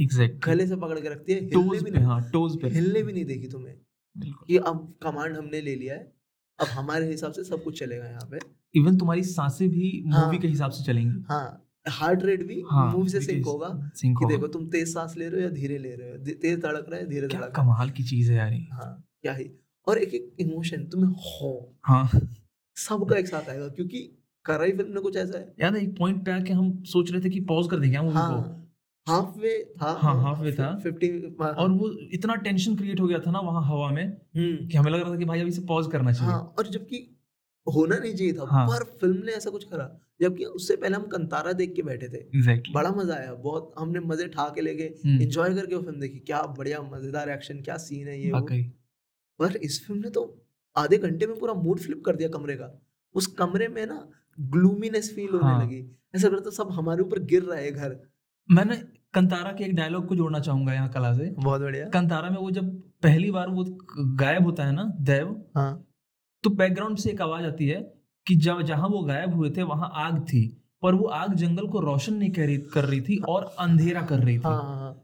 Exact 0.01 0.35
exactly. 0.35 0.45
गले 0.45 0.67
से 0.67 0.75
पकड़ 0.75 0.99
के 0.99 1.09
रखती 1.09 1.33
है 1.33 1.45
टोज 1.49 1.83
भी 1.83 1.91
नहीं 1.91 2.03
हाँ 2.03 2.21
टोज 2.33 2.61
पे 2.61 2.69
हिलने 2.69 3.03
भी 3.03 3.13
नहीं 3.13 3.25
देगी 3.25 3.47
तुम्हें। 3.47 3.75
कि 4.47 4.57
अब 4.57 4.93
कमांड 5.03 5.35
हमने 5.37 5.61
ले 5.61 5.75
लिया 5.75 5.95
है 5.95 6.11
अब 6.59 6.67
हमारे 6.67 7.07
हिसाब 7.07 7.31
से 7.31 7.43
सब 7.43 7.63
कुछ 7.63 7.79
चलेगा 7.79 8.05
यहाँ 8.05 8.27
पे। 8.31 8.39
इवन 8.75 8.97
तुम्हारी 8.97 9.23
साँसें 9.23 9.69
भी 9.69 10.03
हाँ, 10.07 10.25
मूवी 10.25 10.37
के 10.37 10.47
हिसाब 10.47 10.71
से 10.71 10.83
चलेंगी। 10.83 11.23
हाँ 11.29 11.61
हार्ट 11.89 12.23
रेट 12.23 12.43
भी 12.47 12.61
हाँ, 12.71 12.91
मूवी 12.91 13.09
से 13.09 13.21
सिंक 13.21 13.45
होगा 13.45 13.91
सिंक 13.95 14.17
कि 14.19 14.25
देखो 14.25 14.47
तुम 14.47 14.67
तेज 14.67 14.93
सांस 14.93 15.13
ले 15.17 15.27
रहे 15.29 15.41
हो 15.41 15.47
या 15.47 15.53
धीरे 15.53 15.77
ले 15.77 15.95
रहे 15.95 16.09
हो 16.11 16.17
तेज 16.17 16.59
धड़क 16.59 16.85
रहा 16.89 16.99
है 16.99 17.07
धीरे 17.09 17.27
धड़क 17.27 17.53
कमाल 17.55 17.89
की 17.89 18.03
चीज़ 18.03 18.31
है 18.31 18.37
यार 18.37 18.53
हाँ 18.71 19.03
क्या 19.21 19.33
ही। 19.33 19.49
और 19.87 19.97
एक 19.97 20.13
एक 20.13 20.35
इमोशन 20.39 20.85
तुम्हें 20.85 21.11
हो। 21.11 21.75
हाँ। 21.83 22.09
सबका 22.77 23.17
एक 23.17 23.27
साथ 23.27 23.49
आएगा 23.49 23.67
क्योंकि 23.67 23.99
कराई 24.45 24.71
फ़िल्म 24.71 24.93
में 24.93 25.01
कुछ 25.03 25.17
ऐसा 25.17 25.37
है? 25.37 25.53
याद 25.61 25.75
है 25.75 25.81
एक 25.83 25.97
पॉइंट 25.97 26.23
पे 26.25 26.31
आके 26.31 26.53
हम 26.53 26.83
सोच 26.87 27.11
रहे 27.11 27.21
थे 27.21 27.29
कि 27.29 27.39
पॉज 27.45 27.67
कर 27.71 27.79
देंगे 27.79 27.99
मूवी 27.99 28.13
हाँ, 28.13 28.29
को 28.33 28.63
हाफ़ 29.07 29.37
वे 29.39 29.51
था। 29.81 29.91
हाँ 30.01 30.15
हाफ़ 30.21 30.39
वे 30.41 30.51
था 30.51 30.75
फिफ्टी 30.83 31.09
और 31.41 31.71
वो 31.71 31.89
इतना 32.13 32.35
टेंशन 32.45 32.75
क्रिएट 32.75 32.99
हो 32.99 33.07
गया 33.07 33.19
था 33.19 33.31
ना 33.31 33.39
वहाँ 33.39 33.63
हवा 33.65 33.89
में 33.91 34.03
हम्म। 34.03 34.67
कि 34.67 34.77
हमें 34.77 34.91
लग 34.91 35.01
रहा 35.01 35.11
था 35.11 35.17
कि 35.17 35.25
भाई 35.25 35.41
अभी 35.41 35.51
से 35.51 35.61
पॉज 35.65 35.87
करना 35.91 36.11
चाहिए। 36.11 36.33
हाँ, 36.33 36.53
और 36.59 36.67
जबकि 36.67 37.07
होना 37.67 37.97
नहीं 37.97 38.13
चाहिए 38.15 38.33
था 38.33 38.45
हाँ. 38.49 38.65
पर 38.67 38.83
फ़िल्म 39.01 39.25
ने 39.25 39.31
ऐसा 39.31 39.49
कुछ 39.49 39.63
करा 39.63 39.89
जबकि 40.21 40.45
उससे 40.45 40.75
पहले 40.75 40.95
हम 40.95 41.03
कंतारा 41.07 41.51
देख 41.53 41.73
के 41.75 41.81
बैठे 41.81 42.07
थे। 42.09 42.19
Exactly. 42.31 42.73
बड़ा 42.73 42.91
मज़ा 42.91 43.15
आया 43.15 43.33
बहुत 43.43 43.73
हमने 43.79 43.99
मज़े 43.99 44.27
ठा 44.27 44.47
के 44.55 44.61
लेके 44.61 44.83
एंजॉय 44.83 45.47
हम्म। 45.49 45.59
करके 45.59 45.75
वो 45.75 45.81
फ़िल्म 45.81 45.99
देखी। 45.99 46.19
क्या 46.19 46.41
बढ़िया 46.57 46.81
मज़ेदार 46.81 47.29
एक्शन 47.29 47.61
क्या 47.61 47.77
सीन 47.77 48.07
है 48.07 48.19
ये 48.21 48.31
पर 49.39 49.55
इस 49.63 49.85
फ़िल्म 49.87 50.01
ने 50.01 50.09
तो 50.09 50.23
आधे 50.75 50.97
घंटे 50.97 51.27
में 51.27 51.37
पूरा 51.39 51.53
मूड 51.53 51.79
फ्लिप 51.79 52.03
कर 52.05 52.15
दिया 52.15 52.29
कमरे 52.29 52.55
का। 52.55 52.71
उस 53.15 53.27
कमरे 53.39 53.67
में 53.67 53.85
ना 53.85 53.97
ग्लूमीनेस 54.39 55.15
फील 55.15 55.29
होने 55.29 55.45
हाँ. 55.45 55.63
लगी। 55.63 55.97
ऐसा 56.15 56.27
लगता 56.27 56.49
सब 56.49 56.71
हमारे 56.71 57.01
ऊपर 57.01 57.19
गिर 57.19 57.43
रहा 57.43 57.57
है 57.59 57.71
घर। 57.71 57.99
मैंने 58.49 58.75
कंतारा 59.13 59.51
के 59.51 59.63
एक 59.63 59.75
डायलॉग 59.75 60.07
को 60.07 60.15
जोड़ना 60.15 60.39
चाहूँगा 60.39 60.73
यहाँ 60.73 60.89
कला 60.89 61.13
से। 61.13 61.29
बहुत 61.39 61.61
बढ़िया। 61.61 61.85
कंतारा 61.85 62.29
में 62.29 62.37
वो 62.37 62.51
जब 62.51 62.69
पहली 63.03 63.31
बार 63.31 63.49
वो 63.49 63.65
गायब 63.99 64.43
होता 64.43 64.65
है 64.65 64.71
ना 64.71 64.83
देव 65.01 65.45
हाँ। 65.57 65.85
तो 66.43 66.49
बैकग्राउंड 66.49 66.97
से 66.97 67.09
एक 67.09 67.21
आवाज़ 67.21 67.45
आती 67.45 67.67
है 67.67 67.81
कि 68.27 68.35
जब 68.35 68.61
जहाँ 68.61 68.89
वो 68.89 69.01
गायब 69.03 69.33
हुए 69.33 69.49
थे 69.49 69.63
वहाँ 69.63 69.91
आग 69.95 70.19
थी 70.23 70.61
पर 70.83 70.95
वो 70.95 71.05
आग 71.07 71.33
जंगल 71.33 71.67
को 71.67 71.79
रोशन 71.79 72.13
नहीं 72.13 72.31
कर 72.31 72.45
रही 72.45 72.57
कर 72.57 72.85
रही 72.85 73.01
थी 73.01 73.17
और 73.29 73.55
अंधेरा 73.59 74.01
कर 74.01 74.19
रही 74.19 74.37
थी। 74.37 74.41
हाँ, 74.45 74.63
हाँ, 74.63 74.77
हाँ। 74.79 75.01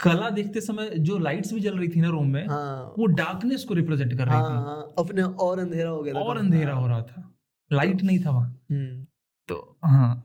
कला 0.00 0.30
देखते 0.30 0.60
समय 0.60 0.90
जो 0.98 1.18
लाइट्स 1.18 1.52
भी 1.54 1.60
जल 1.60 1.78
रही 1.78 1.88
थी 1.88 2.00
ना 2.00 2.08
रूम 2.08 2.28
में 2.28 2.46
हाँ, 2.46 2.94
वो 2.98 3.06
डार्कनेस 3.06 3.64
को 3.64 3.74
रिप्रेजेंट 3.74 4.12
कर 4.18 4.24
रही 4.26 4.34
हाँ, 4.34 4.82
थी। 4.82 4.94
अपने 5.02 5.22
और 5.22 5.58
अंधेरा 5.58 5.90
हो 5.90 6.02
गया 6.02 6.14
और 6.14 6.38
अंधेरा 6.38 6.74
हो 6.74 6.86
रहा 6.86 7.02
था। 7.02 7.31
लाइट 7.72 8.02
नहीं 8.02 8.18
था 8.24 8.30
वहाँ। 8.30 8.48
हम्म। 8.70 9.04
तो 9.48 9.78
हाँ। 9.84 10.22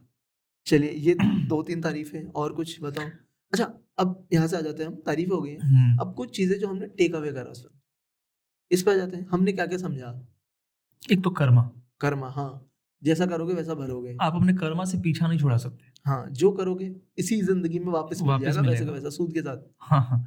चलिए 0.68 0.92
ये 0.92 1.16
दो 1.50 1.62
तीन 1.64 1.82
तारीफें 1.82 2.24
और 2.34 2.54
कुछ 2.54 2.78
बताओ 2.84 3.06
अच्छा 3.54 3.72
अब 4.00 4.28
यहाँ 4.34 4.48
से 4.48 4.58
आ 4.58 4.62
जाते 4.62 4.84
हैं 4.84 4.90
हम 4.90 4.96
तारीफ़ 5.06 5.30
हो 5.32 5.42
गई 5.42 5.52
है। 5.52 5.60
हम्म। 5.60 5.98
अब 6.02 6.14
कुछ 6.16 6.36
चीज़ें 6.38 6.58
जो 6.60 6.68
हमने 6.68 6.88
टेक 6.98 7.16
अवे 7.16 7.32
करा 7.32 7.52
उसमें 7.52 7.72
इस 8.72 8.84
पर 8.84 8.92
आ 8.92 8.96
जाते 8.96 9.18
हैं 9.18 9.28
हमने 9.32 9.52
क्या 9.52 9.66
क्या 9.66 9.78
समझा? 9.78 10.14
एक 11.12 11.24
तो 11.24 11.30
कर्मा। 11.30 11.70
कर्मा 12.02 12.30
हाँ। 12.30 12.64
जैसा 13.04 13.26
करोगे 13.26 13.54
वैसा 13.54 13.74
भरोगे। 13.74 14.16
आप 14.22 14.36
अपने 14.36 14.54
कर्मा 14.54 14.86
से 14.86 14.98
पीछा 14.98 15.28
नहीं 15.28 15.40
छुड़ा 15.40 15.58
सकते। 15.58 15.92
हाँ 16.06 16.26
जो 16.32 16.52
करोगे 16.52 16.92
इसी 17.18 17.42
ज़िंदगी 17.42 17.80
में 17.80 17.92
वापस 17.94 18.22
मिल 18.22 18.40
जाएगा 18.40 18.62
वैसे 18.62 18.86
का 18.86 18.92
वैसा 18.92 19.10
सूद 19.10 19.34
के 19.34 19.42
साथ। 19.42 19.58
हाँ 19.82 20.02
हाँ। 20.02 20.26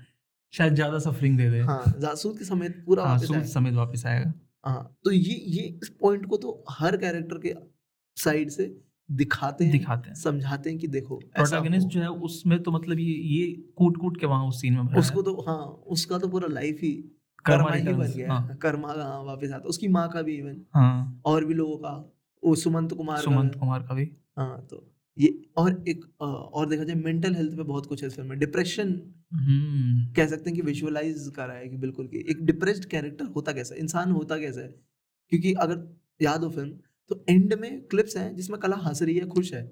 शायद 0.54 0.74
ज़्यादा 0.74 0.98
सफरिंग 0.98 1.36
दे 1.38 1.50
दे। 1.50 1.60
हाँ 1.60 2.14
सूद 2.14 2.38
के 2.38 2.44
समेत 2.44 2.82
पूरा 2.86 3.04
हाँ, 3.04 3.18
सूद 3.18 3.44
समेत 3.46 3.74
वापस 3.74 4.06
आएगा। 4.06 4.32
हाँ 4.64 4.96
तो 5.04 5.10
ये 5.10 5.34
ये 5.34 5.62
इस 5.82 5.88
पॉइंट 6.00 6.26
को 6.26 6.36
तो 6.36 6.64
हर 6.70 6.96
कैरेक्टर 6.96 7.38
के 7.38 7.54
साइड 8.16 8.50
से 8.50 8.76
दिखाते 9.10 9.64
हैं 9.64 9.72
दिखाते 9.72 10.08
हैं। 10.08 10.14
समझाते 10.14 10.70
हैं 10.70 10.78
कि 10.78 10.88
देखो 10.88 11.16
प्रोटैगनिस्ट 11.16 11.88
जो 11.88 12.00
है 12.00 12.08
उसमें 12.08 12.62
तो 12.62 12.70
मतलब 12.70 12.98
ये 12.98 13.12
ये 13.12 13.46
कूट 13.76 13.96
कूट 13.96 14.20
के 14.20 14.26
वहाँ 14.26 14.46
उस 14.46 14.60
सीन 14.60 14.74
में 14.74 14.94
उसको 14.94 15.22
तो 15.22 15.44
हाँ 15.48 15.66
उसका 15.86 16.18
तो 16.18 16.28
पूरा 16.28 16.48
लाइफ 16.48 16.78
ही 16.82 16.92
कर्मा 17.44 17.72
ही 17.72 17.92
बन 17.92 18.06
गया 18.06 18.32
हाँ। 18.32 18.56
कर्मा 18.56 18.88
हाँ, 18.88 19.22
वापस 19.22 19.52
आता 19.52 19.68
उसकी 19.68 19.88
माँ 19.88 20.08
का 20.08 20.22
भी 20.22 20.36
इवन 20.36 20.60
हाँ। 20.74 21.22
और 21.24 21.44
भी 21.44 21.54
लोगों 21.54 21.76
का 21.76 22.12
वो 22.44 22.54
सुमंत 22.54 22.92
कुमार 22.92 23.18
सुमंत 23.18 23.54
कुमार 23.54 23.82
का 23.82 23.94
भी। 23.94 24.10
हाँ 24.38 24.66
तो 24.70 24.86
ये 25.20 25.28
और 25.56 25.84
एक 25.88 26.04
और 26.22 26.68
देखा 26.68 26.84
जाए 26.84 26.96
मेंटल 26.96 27.34
हेल्थ 27.34 27.56
पे 27.56 27.62
बहुत 27.62 27.86
कुछ 27.86 28.02
है 28.02 28.08
इस 28.08 28.14
फ़िल्म 28.16 28.28
में। 28.28 28.38
डिप्रेशन 28.38 28.88
हम्म। 29.34 30.12
कह 30.14 30.26
सकते 30.26 30.50
हैं 30.50 30.56
कि 30.56 30.62
विजुअलाइज 30.62 31.30
कर 31.36 31.46
रहा 31.46 31.56
है 31.56 31.68
कि 31.68 31.76
बिल्कुल 31.76 32.06
कि 32.06 32.24
एक 32.30 32.44
डिप्रेस्ड 32.46 32.84
कैरेक्टर 32.84 33.24
होता 33.26 33.52
कैसा 33.52 33.74
है 33.74 33.80
इंसान 33.80 34.12
होता 34.12 34.38
कैसा 34.38 34.60
है। 34.60 34.68
क्योंकि 35.32 35.52
अगर 35.60 35.82
याद 36.20 36.44
हो 36.44 36.50
फ़िल्म 36.50 36.70
तो 37.10 37.24
एंड 37.30 37.54
में 37.54 37.80
क्लिप्स 37.82 38.16
हैं 38.16 38.34
जिसमें 38.36 38.58
कला 38.60 38.76
हंस 38.76 39.02
रही 39.02 39.16
है 39.16 39.26
खुश 39.26 39.52
है। 39.54 39.62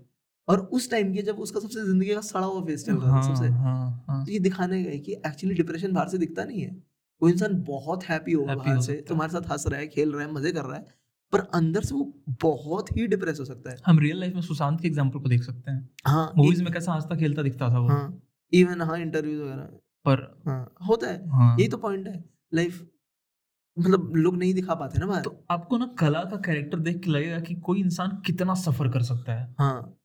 और 0.49 0.61
उस 0.73 0.91
टाइम 0.91 1.13
की 1.13 1.23
जब 1.23 1.39
उसका 1.39 1.61
सबसे 1.61 1.85
ज़िंदगी 1.85 2.15
का 2.15 2.21
सड़ा 2.21 2.47
हुआ 2.47 2.61
फेस 2.67 2.85
चल 2.87 2.97
रहा 2.97 3.17
है 3.17 3.23
सबसे। 3.23 3.49
हाँ, 3.49 4.05
हाँ. 4.09 4.25
तो 4.27 4.33
ये 4.33 4.39
दिखाने 4.39 4.83
गए 4.85 4.99
कि 4.99 5.13
एक्चुअली 5.27 5.55
डिप्रेशन 5.55 5.93
बाहर 5.93 6.09
से 6.09 6.19
दिखता 6.19 6.45
नहीं 6.45 6.63
है। 6.63 6.77
वो 7.23 7.29
इंसान 7.29 7.63
बहुत 7.63 8.05
हैप्पी 8.05 8.33
होगा 8.33 8.55
बाहर 8.55 8.81
से 8.81 8.95
तुम्हारे 9.09 9.33
साथ 9.33 9.51
हंस 9.53 9.67
रहा 9.67 9.81
है 9.81 9.87
खेल 9.87 10.13
रहा 10.13 10.23
है 10.23 10.33
मज़े 10.33 10.53
कर 10.53 10.65
रहा 10.65 10.77
है। 10.77 10.87
पर 11.33 11.41
अंदर 11.55 11.83
से 11.83 11.95
वो 11.95 12.05
बहुत 12.43 12.97
ही 12.97 13.07
डिप्रेस 13.07 13.41
हो 13.41 13.45
सकता 13.45 13.71
है। 13.71 13.77
हम 13.87 13.99
रियल 13.99 14.21
लाइफ 14.21 14.35
में 14.35 14.41
सुशांत 14.43 14.81
के 14.81 14.89
एग्जांपल 14.89 15.19
को 15.21 15.29
देख 15.29 15.43
सकते 15.43 15.71
हैं। 15.71 15.89
हाँ 16.07 16.33
मूवीज़ 16.37 16.63
में 16.65 16.73
कैसा 16.73 16.93
हंसता 16.93 17.17
खेलता 17.17 17.43
दिखता 17.43 17.71
था 17.71 17.79
वो। 17.79 17.89
हाँ 17.89 18.23
इवन 18.53 18.83
हाँ 18.83 18.99
इंटरव्यूज़ 18.99 19.43
वगैरह। 19.43 19.65
पर 20.07 20.43
हाँ 20.49 20.75
होता 20.89 21.07
है। 21.07 21.29
हाँ, 21.31 21.57
यही 21.59 21.69
तो 21.69 21.77
पॉइंट 21.77 22.09
है। 22.09 22.25
लाइफ 22.55 22.89
मतलब 23.77 24.13
लोग 24.17 24.37
नहीं 24.37 24.55
दिखा 24.55 24.75
पाते 24.75 24.99
ना 24.99 25.07
बाहर। 25.07 25.23
तो 25.23 25.45
आपको 25.51 25.79
ना 25.79 25.87
कला 25.99 26.25
का 26.25 26.37
कैरेक्टर 26.37 26.79
देख 26.79 27.01
के 27.05 27.11
लगेगा 27.11 27.41
कि 27.41 27.55
कोई 27.55 27.81
इंसान 27.81 28.23
कितना 28.27 28.55
सफ़र 28.55 28.89
कर 28.89 29.03
सकता 29.03 29.33
है। 29.33 29.55
हाँ। 29.59 29.99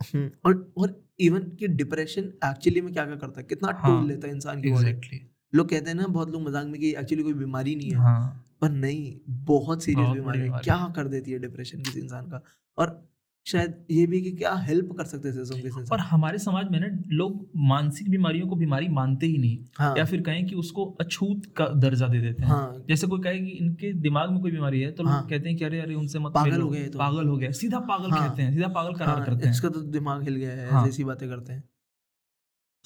हम्म, 0.00 0.30
और 0.46 0.72
और 0.78 1.04
इवन 1.20 1.42
कि 1.42 1.68
डिप्रेशन 1.68 2.22
एक्चुअली 2.44 2.80
में 2.80 2.92
क्या 2.92 3.04
क्या 3.06 3.16
करता 3.16 3.40
है? 3.40 3.46
कितना 3.46 3.72
हाँ, 3.72 4.00
टोल 4.00 4.08
लेता 4.08 4.28
है 4.28 4.34
इंसान 4.34 4.62
की 4.62 4.68
एग्जैक्टली 4.68 5.18
लोग 5.52 5.68
कहते 5.68 5.90
हैं 5.90 5.96
ना 5.96 6.06
बहुत 6.06 6.30
लोग 6.30 6.42
मज़ाक 6.42 6.66
में 6.66 6.80
कि 6.80 6.90
एक्चुअली 6.90 7.24
कोई 7.24 7.34
बीमारी 7.34 7.76
नहीं 7.76 7.90
है। 7.90 7.96
हाँ, 7.96 8.44
पर 8.60 8.70
नहीं 8.70 9.12
बहुत 9.28 9.82
सीरियस 9.82 10.08
बीमारी 10.08 10.38
है। 10.38 10.60
क्या 10.64 10.92
कर 10.96 11.08
देती 11.08 11.30
है 11.30 11.38
डिप्रेशन 11.38 11.82
किसी 11.82 12.00
इंसान 12.00 12.26
का? 12.26 12.42
और 12.78 13.08
शायद 13.46 13.74
ये 13.90 14.06
भी 14.06 14.20
कि 14.20 14.30
क्या 14.32 14.54
हेल्प 14.54 14.88
कर 14.92 15.04
सकते 15.04 15.30
थे 15.32 15.84
और 15.92 16.00
हमारे 16.00 16.38
समाज 16.38 16.70
में 16.70 16.78
ना 16.80 16.86
लोग 17.08 17.46
मानसिक 17.68 18.10
बीमारियों 18.10 18.48
को 18.48 18.56
बीमारी 18.56 18.88
मानते 18.88 19.26
ही 19.26 19.38
नहीं। 19.38 19.58
हाँ। 19.78 19.94
या 19.98 20.04
फिर 20.04 20.22
कहें 20.22 20.46
कि 20.46 20.54
उसको 20.54 20.84
अछूत 21.00 21.46
का 21.56 21.66
दर्जा 21.76 22.08
दे 22.08 22.20
देते 22.20 22.42
हैं। 22.42 22.50
हाँ। 22.50 22.84
जैसे 22.88 23.06
कोई 23.06 23.20
कहे 23.20 23.38
कि 23.38 23.50
इनके 23.50 23.92
दिमाग 24.00 24.30
में 24.30 24.40
कोई 24.40 24.50
बीमारी 24.50 24.80
है 24.80 24.90
तो 24.90 25.04
हाँ। 25.04 25.20
लोग 25.20 25.30
कहते 25.30 25.48
हैं 25.48 25.56
कि 25.58 25.64
अरे 25.64 25.80
अरे 25.80 25.94
उनसे 25.94 26.18
मत 26.18 26.32
पागल 26.34 26.60
हो 26.60 26.68
गए 26.68 26.84
तो। 26.84 26.98
पागल 26.98 27.28
हो 27.28 27.36
गया। 27.36 27.50
सीधा 27.52 27.80
पागल 27.88 28.10
हाँ। 28.10 28.28
कहते 28.28 28.42
हैं 28.42 28.52
सीधा 28.52 28.68
पागल 28.68 28.94
करार 28.94 29.08
हाँ, 29.08 29.24
करते 29.26 29.46
हैं। 29.46 29.52
इसका 29.52 29.68
तो 29.68 29.80
दिमाग 29.80 30.22
हिल 30.22 30.36
गया 30.36 30.50
है 30.50 30.70
हाँ। 30.70 30.86
ऐसी 30.88 31.04
बातें 31.04 31.28
करते 31.28 31.52
हैं। 31.52 31.62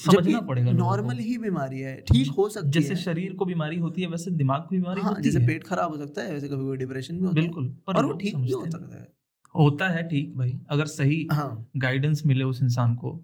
समझना 0.04 0.40
पड़ेगा 0.40 0.73
नॉर्मल 0.73 1.18
ही 1.18 1.37
बीमारी 1.38 1.80
है 1.80 1.94
ठीक 2.09 2.30
हो 2.30 2.49
सकती 2.49 2.66
है। 2.66 2.73
जैसे 2.73 2.97
शरीर 2.97 3.32
को 3.32 3.44
बीमारी 3.44 3.78
होती 3.78 4.02
है 4.02 4.09
वैसे 4.09 4.30
दिमाग 4.32 4.61
को 4.61 4.68
बीमारी 4.71 5.00
हाँ, 5.00 5.11
होती 5.11 5.23
जैसे 5.23 5.47
पेट 5.47 5.64
खराब 5.64 5.90
हो 5.90 5.99
सकता 5.99 6.23
है 6.23 6.32
वैसे 6.32 6.49
कभी 6.49 6.76
डिप्रेशन 6.76 7.18
भी 7.18 7.26
होता 7.26 7.40
है। 7.40 7.47
बिल्कुल 7.47 7.75
और 7.88 8.04
वो 8.04 8.12
ठीक 8.12 8.37
भी 8.37 8.50
हो 8.52 8.64
सकता 8.66 8.97
है। 8.97 9.06
होता 9.54 9.88
है 9.88 10.02
ठीक 10.09 10.37
भाई 10.37 10.59
अगर 10.71 10.87
सही 10.87 11.26
हाँ। 11.32 11.68
गाइडेंस 11.76 12.23
मिले 12.26 12.44
उस 12.44 12.62
इंसान 12.62 12.94
को। 12.94 13.21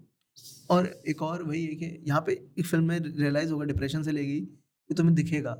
और 0.69 0.85
एक 1.07 1.21
और 1.21 1.43
वही 1.43 1.65
है 1.65 1.75
कि 1.75 1.85
यहाँ 2.07 2.21
पे 2.21 2.31
एक 2.59 2.65
फ़िल्म 2.65 2.83
में 2.85 2.99
रियलाइज़ 2.99 3.51
होगा 3.51 3.65
डिप्रेशन 3.65 4.03
से 4.03 4.11
लेगी 4.11 4.39
कि 4.39 4.93
तुम्हें 4.93 5.15
दिखेगा। 5.15 5.57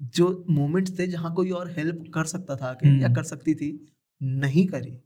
जो 0.00 0.26
मोमेंट्स 0.50 0.98
थे 0.98 1.06
जहाँ 1.06 1.32
कोई 1.34 1.50
और 1.50 1.70
हेल्प 1.70 2.04
कर 2.14 2.24
सकता 2.24 2.56
था 2.56 2.72
कि 2.74 2.88
या 2.88 3.06
हम्म। 3.06 3.14
कर 3.14 3.22
सकती 3.24 3.54
थी 3.54 3.70
नहीं 4.20 4.66
करी। 4.66 4.96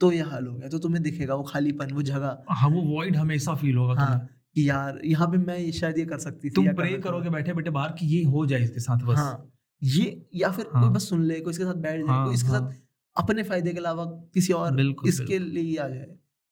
तो 0.00 0.10
ये 0.12 0.22
हाल 0.22 0.46
हो 0.46 0.54
गया 0.54 0.68
तो 0.68 0.78
तुम्हें 0.78 1.02
दिखेगा 1.02 1.34
वो 1.34 1.42
खालीपन 1.42 1.92
वो 1.92 2.02
जगह। 2.02 2.44
हाँ 2.50 2.68
वो 2.70 2.82
वॉइड 2.86 3.16
हमेशा 3.16 3.54
फील 3.54 3.76
होगा 3.76 3.94
हाँ। 3.94 4.28
कि 4.56 4.68
यार 4.68 5.00
यहाँ 5.04 5.28
पे 5.28 5.38
मैं 5.38 5.70
शायद 5.72 5.98
ये 5.98 6.04
कर 6.04 6.18
सकती 6.18 6.48
थी 6.48 6.54
तुम 6.54 6.72
प्रे 6.74 6.92
करोगे 6.98 7.30
बैठे 7.30 7.52
बैठे 7.52 7.70
बाहर 7.70 7.92
कि 7.92 8.06
ये 8.06 8.22
हो 8.26 8.44
जाए 8.46 8.62
इसके 8.62 8.80
साथ 8.80 9.04
बस। 9.06 9.16
हाँ 9.18 9.50
ये 9.82 10.26
या 10.34 10.50
फिर 10.50 10.66
हाँ, 10.72 10.82
कोई 10.82 10.90
बस 10.90 11.08
सुन 11.08 11.24
ले 11.24 11.40
कोई 11.40 11.50
इसके 11.50 11.64
साथ 11.64 11.74
बैठ 11.76 11.98
जाए 11.98 12.08
हाँ, 12.08 12.24
कोई 12.26 12.34
इसके 12.34 12.48
हाँ, 12.48 12.60
साथ 12.60 12.76
अपने 13.16 13.42
फ़ायदे 13.42 13.72
के 13.72 13.78
अलावा 13.78 14.04
किसी 14.34 14.52
और 14.52 14.74
बिल्कुल, 14.74 15.08
इसके 15.08 15.38
बिल्कुल. 15.38 15.52
लिए 15.54 15.76
आ 15.76 15.88
जाए। 15.88 16.06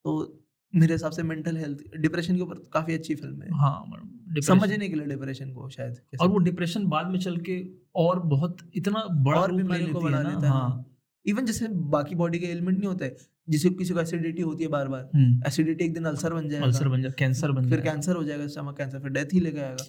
तो 0.04 0.42
मेरे 0.74 0.94
हिसाब 0.94 1.12
से 1.12 1.22
मेंटल 1.22 1.56
हेल्थ 1.56 1.78
डिप्रेशन 1.96 2.36
के 2.36 2.42
ऊपर 2.42 2.58
काफ़ी 2.72 2.94
अच्छी 2.94 3.14
फ़िल्म 3.14 3.42
है। 3.42 3.48
हाँ 3.54 4.40
समझने 4.46 4.88
के 4.88 4.94
लिए 4.94 5.06
डिप्रेशन 5.06 5.52
को 5.52 5.68
शायद 5.70 6.00
और 6.20 6.28
वो 6.28 6.38
डिप्रेशन 6.38 6.86
बाद 6.86 7.10
में 7.10 7.18
चल 7.20 7.36
के 7.40 7.62
और 7.96 8.18
बहुत 8.28 8.58
इतना 8.74 9.04
बड़ा 9.22 9.40
और 9.40 9.52
बीमारी 9.52 9.86
को 9.86 10.00
बढ़ा 10.00 10.22
लेता 10.22 10.52
है 10.52 10.84
इवन 11.26 11.38
हाँ। 11.38 11.46
जैसे 11.46 11.68
बाकी 11.90 12.14
बॉडी 12.14 12.38
के 12.38 12.46
एलिमेंट 12.46 12.78
नहीं 12.78 12.88
होते 12.88 13.16
जिसे 13.48 13.70
किसी 13.70 13.94
को 13.94 14.00
एसिडिटी 14.00 14.42
होती 14.42 14.64
है 14.64 14.70
बार 14.70 14.88
बार 14.88 15.10
एसिडिटी 15.46 15.84
एक 15.84 15.94
दिन 15.94 16.04
अल्सर 16.04 16.32
बन 16.34 16.48
जाएगा 16.48 16.66
अल्सर 16.66 16.88
बन 16.88 17.02
जाएगा 17.02 17.14
कैंसर 17.18 17.52
बन 17.52 17.68
फिर 17.70 17.80
कैंसर 17.80 18.16
हो 18.16 18.24
जाएगा 18.24 18.46
स्टमक 18.46 18.76
कैंसर 18.78 19.00
फिर 19.00 19.10
डेथ 19.10 19.34
ही 19.34 19.40
लेके 19.40 19.60
आएगा। 19.60 19.84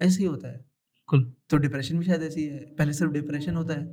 ऐसे 0.00 0.20
ही 0.20 0.28
होता 0.28 0.48
है। 0.48 0.64
कुल 1.08 1.32
तो 1.50 1.56
डिप्रेशन 1.56 1.98
भी 1.98 2.04
शायद 2.04 2.22
ऐसी 2.22 2.44
है। 2.44 2.58
पहले 2.78 2.92
सिर्फ़ 2.92 3.12
डिप्रेशन 3.12 3.56
होता 3.56 3.74
है 3.74 3.86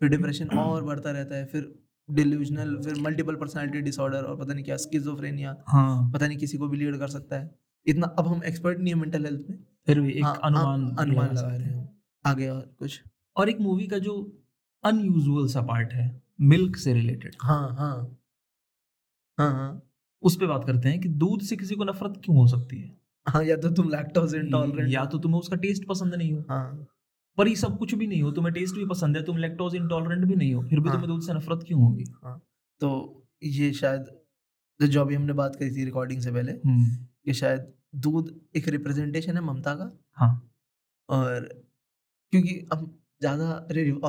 फिर 0.00 0.08
डिप्रेशन 0.08 0.48
और 0.58 0.84
बढ़ता 0.84 1.10
रहता 1.10 1.36
है 1.36 1.44
फिर 1.46 1.72
डिल्यूजनल 2.08 2.76
फिर 2.84 3.00
मल्टीपल 3.00 3.34
पर्सनालिटी 3.34 3.80
डिसऑर्डर 3.80 4.22
और 4.22 4.36
पता 4.36 4.54
नहीं 4.54 4.64
क्या 4.64 4.76
स्किजोफ्रेनिया 4.76 5.56
हाँ। 5.68 6.10
पता 6.12 6.26
नहीं 6.26 6.38
किसी 6.38 6.58
को 6.58 6.68
भी 6.68 6.78
लीड 6.78 6.98
कर 6.98 7.08
सकता 7.08 7.36
है। 7.36 7.50
इतना 7.86 8.06
अब 8.18 8.26
हम 8.28 8.42
एक्सपर्ट 8.44 8.78
नहीं 8.78 8.94
है 8.94 9.00
मेंटल 9.00 9.24
हेल्थ 9.24 9.46
में। 9.50 9.58
फिर 9.86 10.00
भी 10.00 10.12
एक 10.12 10.24
हाँ, 10.24 10.40
अनुमान 10.44 10.90
अनुमान 10.98 11.34
लगा 11.36 11.56
रहे 11.56 11.66
हैं। 11.66 11.88
आगे 12.26 12.48
और 12.48 12.74
कुछ। 12.78 13.02
और 13.36 13.48
एक 13.48 13.60
मूवी 13.60 13.86
का 13.86 13.98
जो 13.98 14.14
अनयूजुअल 14.84 15.46
सा 15.48 15.60
पार्ट 15.62 15.92
है 15.92 16.10
मिल्क 16.40 16.76
से 16.76 16.92
रिलेटेड 16.94 17.36
हाँ 17.42 17.68
हाँ। 17.74 18.16
हाँ 19.38 19.50
हाँ। 19.52 19.82
उस 20.22 20.36
पर 20.36 20.46
बात 20.46 20.64
करते 20.64 20.88
हैं 20.88 21.00
कि 21.00 21.08
दूध 21.08 21.42
से 21.42 21.56
किसी 21.56 21.74
को 21.74 21.84
नफरत 21.84 22.20
क्यों 22.24 22.36
हो 22.36 22.46
सकती 22.46 22.80
है? 22.80 22.96
हाँ 23.26 23.42
या 23.44 23.56
तो 23.56 23.70
तुम 23.70 23.88
लैक्टोज 23.90 24.34
इंटॉलरेंट 24.34 24.92
या 24.92 25.04
तो 25.04 25.18
तुम्हें 25.18 25.40
उसका 25.40 25.56
टेस्ट 25.56 25.86
पसंद 25.88 26.14
नहीं 26.14 26.32
हो। 26.32 26.44
हाँ। 26.48 26.86
पर 27.38 27.48
ये 27.48 27.54
सब 27.56 27.76
कुछ 27.78 27.94
भी 27.94 28.06
नहीं 28.06 28.22
हो 28.22 28.30
तुम्हें 28.30 28.52
टेस्ट 28.54 28.74
भी 28.74 28.86
पसंद 28.86 29.16
है 29.16 29.22
तुम 29.22 29.36
लैक्टोज 29.36 29.74
इंटॉलरेंट 29.74 30.24
भी 30.24 30.34
नहीं 30.36 30.54
हो 30.54 30.62
फिर 30.62 30.80
भी 30.80 30.88
हाँ, 30.88 30.96
तुम्हें 30.96 31.08
दूध 31.08 31.26
से 31.26 31.34
नफरत 31.34 31.64
क्यों 31.66 31.80
होगी? 31.82 32.04
हाँ, 32.24 32.40
तो 32.80 33.24
ये 33.42 33.72
शायद 33.72 34.06
जो 34.80 35.00
अभी 35.00 35.14
हमने 35.14 35.32
बात 35.32 35.56
करी 35.56 35.70
थी 35.70 35.84
रिकॉर्डिंग 35.84 36.20
से 36.20 36.32
पहले 36.32 36.52
हम्म। 36.52 36.84
कि 37.24 37.32
शायद 37.32 37.72
दूध 37.96 38.34
एक 38.56 38.68
रिप्रेजेंटेशन 38.68 39.36
है 39.36 39.42
ममता 39.42 39.74
का। 39.74 39.90
हाँ। 40.12 40.50
और 41.08 41.48
क्योंकि 42.32 42.54
अब 42.72 42.86
ज़्यादा 43.20 43.48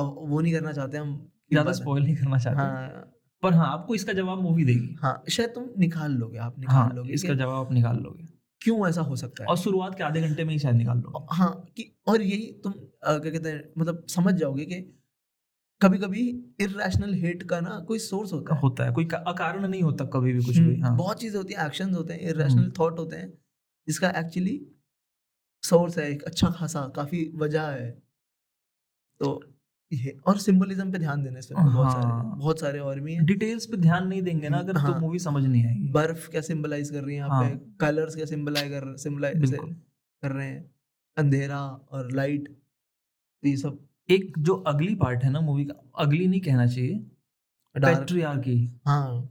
वो 0.00 0.40
नहीं 0.40 0.52
करना 0.52 0.72
चाहते 0.72 0.98
हम 0.98 1.14
ज़्यादा 1.52 1.72
स्पॉइल 1.72 2.04
नहीं 2.04 2.16
करना 2.16 2.38
चाहते। 2.38 2.58
हाँ 2.58 3.13
पर 3.44 3.54
हाँ 3.54 3.72
आपको 3.72 3.94
इसका 3.94 4.12
जवाब 4.12 4.38
मूवी 4.42 4.64
देगी। 4.64 4.94
हाँ 5.02 5.22
शायद 5.30 5.50
तुम 5.50 5.68
निकाल 5.78 6.12
लोगे 6.12 6.38
आप 6.38 6.58
निकाल 6.58 6.74
हाँ, 6.76 6.92
लोगे 6.94 7.12
इसका 7.12 7.34
जवाब 7.34 7.66
आप 7.66 7.72
निकाल 7.72 7.96
लोगे। 7.98 8.26
क्यों 8.62 8.88
ऐसा 8.88 9.00
हो 9.02 9.16
सकता 9.16 9.42
है? 9.42 9.48
और 9.48 9.56
शुरुआत 9.56 9.94
के 9.94 10.04
आधे 10.04 10.20
घंटे 10.20 10.44
में 10.44 10.52
ही 10.52 10.58
शायद 10.58 10.76
निकाल 10.76 10.98
लो 10.98 11.26
हाँ 11.32 11.50
कि 11.76 11.90
और 12.08 12.22
यही 12.22 12.46
तुम 12.64 12.72
क्या 12.72 13.18
कहते 13.18 13.48
हैं 13.48 13.62
मतलब 13.78 14.04
समझ 14.08 14.34
जाओगे 14.34 14.64
कि 14.64 14.80
कभी 15.80 15.98
कभी 15.98 16.20
इरेशनल 16.60 17.14
हेट 17.14 17.42
का 17.42 17.60
ना 17.60 17.78
कोई 17.88 17.98
सोर्स 17.98 18.32
होता 18.32 18.54
है। 18.54 18.60
होता 18.60 18.84
है 18.84 18.92
कोई 18.92 19.04
कारण 19.04 19.66
नहीं 19.68 19.82
होता 19.82 20.04
कभी 20.04 20.32
भी 20.32 20.44
कुछ 20.44 20.58
भी 20.58 20.64
हम्म, 20.64 20.84
हाँ। 20.84 20.96
बहुत 20.96 21.20
चीज़ें 21.20 21.38
होती 21.38 21.54
हैं 21.54 21.66
एक्शन 21.66 21.94
होते 21.94 22.14
हैं 22.14 22.20
इरेशनल 22.20 22.70
थॉट 22.78 22.98
होते 22.98 23.16
हैं 23.16 23.32
जिसका 23.88 24.10
एक्चुअली 24.16 24.60
सोर्स 25.62 25.98
है 25.98 26.10
एक 26.10 26.22
अच्छा 26.22 26.50
खासा 26.50 26.86
काफ़ी 26.96 27.30
वजह 27.36 27.62
है। 27.62 27.90
तो 29.20 29.40
और 30.26 30.38
सिंबलिज्म 30.38 30.92
पे 30.92 30.98
ध्यान 30.98 31.22
देने 31.22 31.42
से 31.42 31.54
बहुत 31.54 31.92
सारे 31.92 32.06
हाँ। 32.06 32.36
बहुत 32.38 32.60
सारे 32.60 32.78
और 32.78 33.00
भी 33.00 33.14
हैं। 33.14 33.24
डिटेल्स 33.26 33.66
पे 33.66 33.76
ध्यान 33.76 34.06
नहीं 34.08 34.22
देंगे 34.22 34.48
ना 34.48 34.58
अगर 34.58 34.72
तो 34.72 34.78
हाँ, 34.78 34.94
तो 34.94 35.00
मूवी 35.00 35.18
समझ 35.18 35.44
नहीं 35.44 35.64
आएगी। 35.66 35.88
बर्फ़ 35.88 36.28
क्या 36.30 36.40
सिंबलाइज 36.40 36.90
कर 36.90 37.02
रही 37.04 37.14
है 37.14 37.18
यहाँ 37.18 37.30
हाँ, 37.30 37.48
पे 37.50 37.56
कलर्स 37.80 38.14
क्या 38.14 38.26
सिंबलाइज 38.26 38.70
कर 38.70 38.96
सिंबलाइज 38.96 39.54
कर 40.22 40.32
रहे 40.32 40.46
हैं? 40.46 40.70
अंधेरा 41.16 41.60
और 41.90 42.12
लाइट 42.12 42.48
तो 42.48 43.48
ये 43.48 43.56
सब। 43.56 43.78
एक 44.10 44.32
जो 44.38 44.54
अगली 44.54 44.94
पार्ट 44.94 45.24
है 45.24 45.30
ना 45.30 45.40
मूवी 45.40 45.64
का 45.64 45.74
अगली 45.98 46.26
नहीं 46.26 46.40
कहना 46.40 46.66
चाहिए। 46.66 46.94
पेट्रियार्की 47.76 48.56
हाँ। 48.86 49.30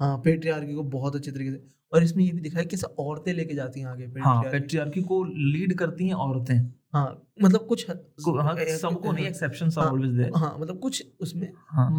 हाँ 0.00 0.16
पेट्रियार्की 0.18 0.74
को 0.74 0.82
बहुत 0.82 1.16
अच्छे 1.16 1.30
तरीके 1.30 1.50
से 1.50 1.62
और 1.92 2.02
इसमें 2.02 2.24
ये 2.24 2.32
भी 2.32 2.40
दिखा 2.40 2.58
है 2.58 2.64
कि 2.64 2.76
औरतें 2.98 3.32
लेके 3.32 3.54
जाती 3.54 3.80
हैं 3.80 3.86
आगे 3.86 4.04
हाँ 4.20 4.42
पेट्रियार्की 4.42 5.02
को। 5.02 5.24
लीड 5.24 5.74
करती 5.74 6.06
हैं 6.06 6.14
औरतें। 6.14 6.75
हाँ 6.94 7.22
मतलब 7.42 7.66
कुछ 7.66 7.90
हाँ, 7.90 7.96
सबको 7.96 9.12
नहीं 9.12 9.26
एक्सेप्शन 9.26 9.70
हाँ, 9.78 9.86
ऑलवेज 9.86 10.10
देयर 10.10 10.30
हाँ 10.36 10.56
मतलब 10.58 10.78
कुछ 10.78 11.04
उसमें 11.20 11.52
हाँ, 11.68 11.90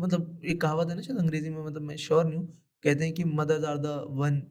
मतलब 0.00 0.40
एक 0.44 0.60
कहावत 0.60 0.88
है 0.88 0.96
ना 0.96 1.02
शायद 1.02 1.18
अंग्रेज़ी 1.18 1.50
में 1.50 1.64
मतलब 1.64 1.82
मैं 1.82 1.96
श्योर 1.96 2.24
नहीं 2.24 2.38
हूँ 2.38 2.48
कहते 2.84 3.04
हैं 3.04 3.14
कि 3.14 3.24
मदर्स 3.24 3.64
आर 3.64 3.78
द 3.78 4.04
वन 4.10 4.42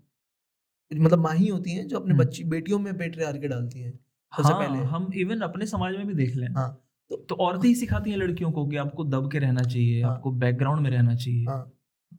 मतलब 0.92 1.20
माही 1.20 1.48
होती 1.48 1.72
हैं 1.72 1.88
जो 1.88 2.00
अपने 2.00 2.14
हम्म। 2.14 2.24
बच्ची 2.24 2.44
बेटियों 2.44 2.80
में 2.80 2.98
पेट्रियार्की 2.98 3.48
डालती 3.48 3.80
हैं 3.80 3.92
सबसे 4.34 4.54
हाँ, 4.54 4.60
पहले। 4.60 4.84
हम 4.84 5.12
इवन 5.16 5.42
अपने 5.42 5.66
समाज 5.66 5.96
में 5.96 6.08
भी 6.08 6.14
देख 6.14 6.36
लें। 6.36 6.48
हाँ। 6.48 6.82
तो, 7.10 7.16
तो 7.16 7.36
औरतें 7.36 7.68
ही 7.70 7.76
सिखाती 7.76 8.10
हैं 8.12 8.18
लड़कियों 8.18 8.52
को 8.52 8.66
कि 8.68 8.76
आपको 8.76 9.04
दब 9.04 9.32
के 9.32 9.40
रहना 9.40 9.62
चाहिए 9.62 10.04
हाँ, 10.04 10.14
आपको 10.14 10.32
बैकग्राउंड 10.32 10.82
में 10.82 10.90
रहना 10.92 11.16
चाहिए। 11.16 11.46
हाँ, 11.46 11.72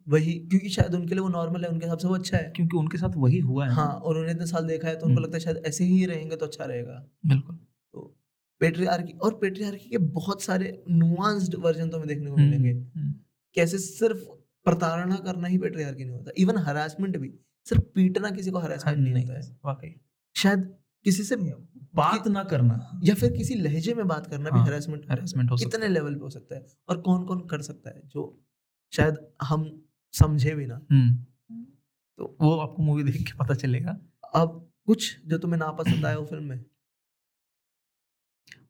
वही 0.08 0.32
क्योंकि 0.32 0.68
शायद 0.68 0.94
उनके 0.94 1.14
लिए 1.14 1.20
वो 1.20 1.28
नॉर्मल 1.28 1.62
है 1.64 1.68
उनके 1.68 1.86
हिसाब 1.86 1.98
से 1.98 2.08
वो 2.08 2.14
अच्छा 2.14 2.36
है। 2.36 2.52
क्योंकि 2.56 2.76
उनके 2.76 2.98
साथ 2.98 3.10
वही 3.16 3.38
हुआ 3.38 3.66
है। 3.66 3.72
हाँ 3.72 3.88
और 3.88 4.10
उन्होंने 4.10 4.32
इतने 4.32 4.46
साल 4.46 4.66
देखा 4.66 4.88
है 4.88 4.94
तो 4.94 5.06
उनको 5.06 5.14
हम्म। 5.14 5.24
लगता 5.24 5.36
है 5.36 5.40
शायद 5.40 5.56
ऐसे 5.66 5.84
ही 5.84 6.06
रहेंगे 6.06 6.36
तो 6.36 6.46
अच्छा 6.46 6.64
रहेगा। 6.64 7.06
बिल्कुल। 7.26 7.56
तो 7.92 8.16
पेट्रियार्की 8.60 9.12
और 9.12 9.34
पेट्रियार्की 9.34 9.88
के 9.88 9.98
बहुत 9.98 10.42
सारे 10.42 10.84
नुआंस्ड 10.90 11.54
वर्जन 11.54 11.88
तो 11.88 11.96
हमें 11.96 12.08
देखने 12.08 12.30
को 12.30 12.36
मिलेंगे। 12.36 12.72
हम्म, 12.72 13.00
हम्म। 13.00 13.14
कैसे 13.54 13.78
सिर्फ़ 13.78 14.24
प्रताड़ना 14.64 15.16
करना 15.16 15.48
ही 15.48 15.58
पेट्रियार्की 15.58 16.04
नहीं 16.04 16.16
होता 16.16 16.30
इवन 16.38 16.56
हरासमेंट 16.56 17.16
भी 17.16 17.34
सिर्फ़ 17.64 17.82
पीटना 17.82 18.30
किसी 18.30 18.50
को 18.50 18.58
हरासमेंट 18.58 18.98
नहीं 18.98 19.24
होता 19.24 19.34
है। 19.34 19.58
वाकई 19.64 20.00
शायद 20.36 20.74
किसी 21.04 21.22
से 21.22 21.36
बात 21.94 22.28
ना 22.28 22.44
करना। 22.44 23.00
या 23.04 23.14
फिर 23.14 23.32
किसी 23.32 23.54
लहजे 23.54 23.94
में 23.94 24.06
बात 24.08 24.26
करना 24.26 24.50
हाँ, 24.52 24.64
भी 24.64 24.70
हरासमेंट 24.70 25.04
हरासमेंट 25.10 25.50
हो 25.50 25.56
कितने 25.56 25.88
लेवल 25.88 26.14
पे 26.14 26.20
हो 26.20 26.30
सकता 26.30 26.54
है 26.54 26.66
और 26.88 27.00
कौन 27.00 27.24
कौन 27.24 27.40
कर 27.40 27.62
सकता 27.62 27.90
है 27.90 28.02
जो 28.06 28.42
शायद 28.92 29.16
हम 29.42 29.85
समझे 30.18 30.54
भी 30.54 30.66
ना। 30.66 30.80
हम्म। 30.90 31.14
तो 32.18 32.36
वो 32.40 32.56
आपको 32.56 32.82
मूवी 32.82 33.02
देख 33.02 33.16
के 33.16 33.32
पता 33.38 33.54
चलेगा। 33.54 33.98
अब 34.34 34.72
कुछ 34.86 35.16
जो 35.26 35.38
तुम्हें 35.38 35.58
नापसंद 35.58 36.06
आया 36.06 36.18
वो 36.18 36.26
फ़िल्म 36.26 36.44
में? 36.44 36.64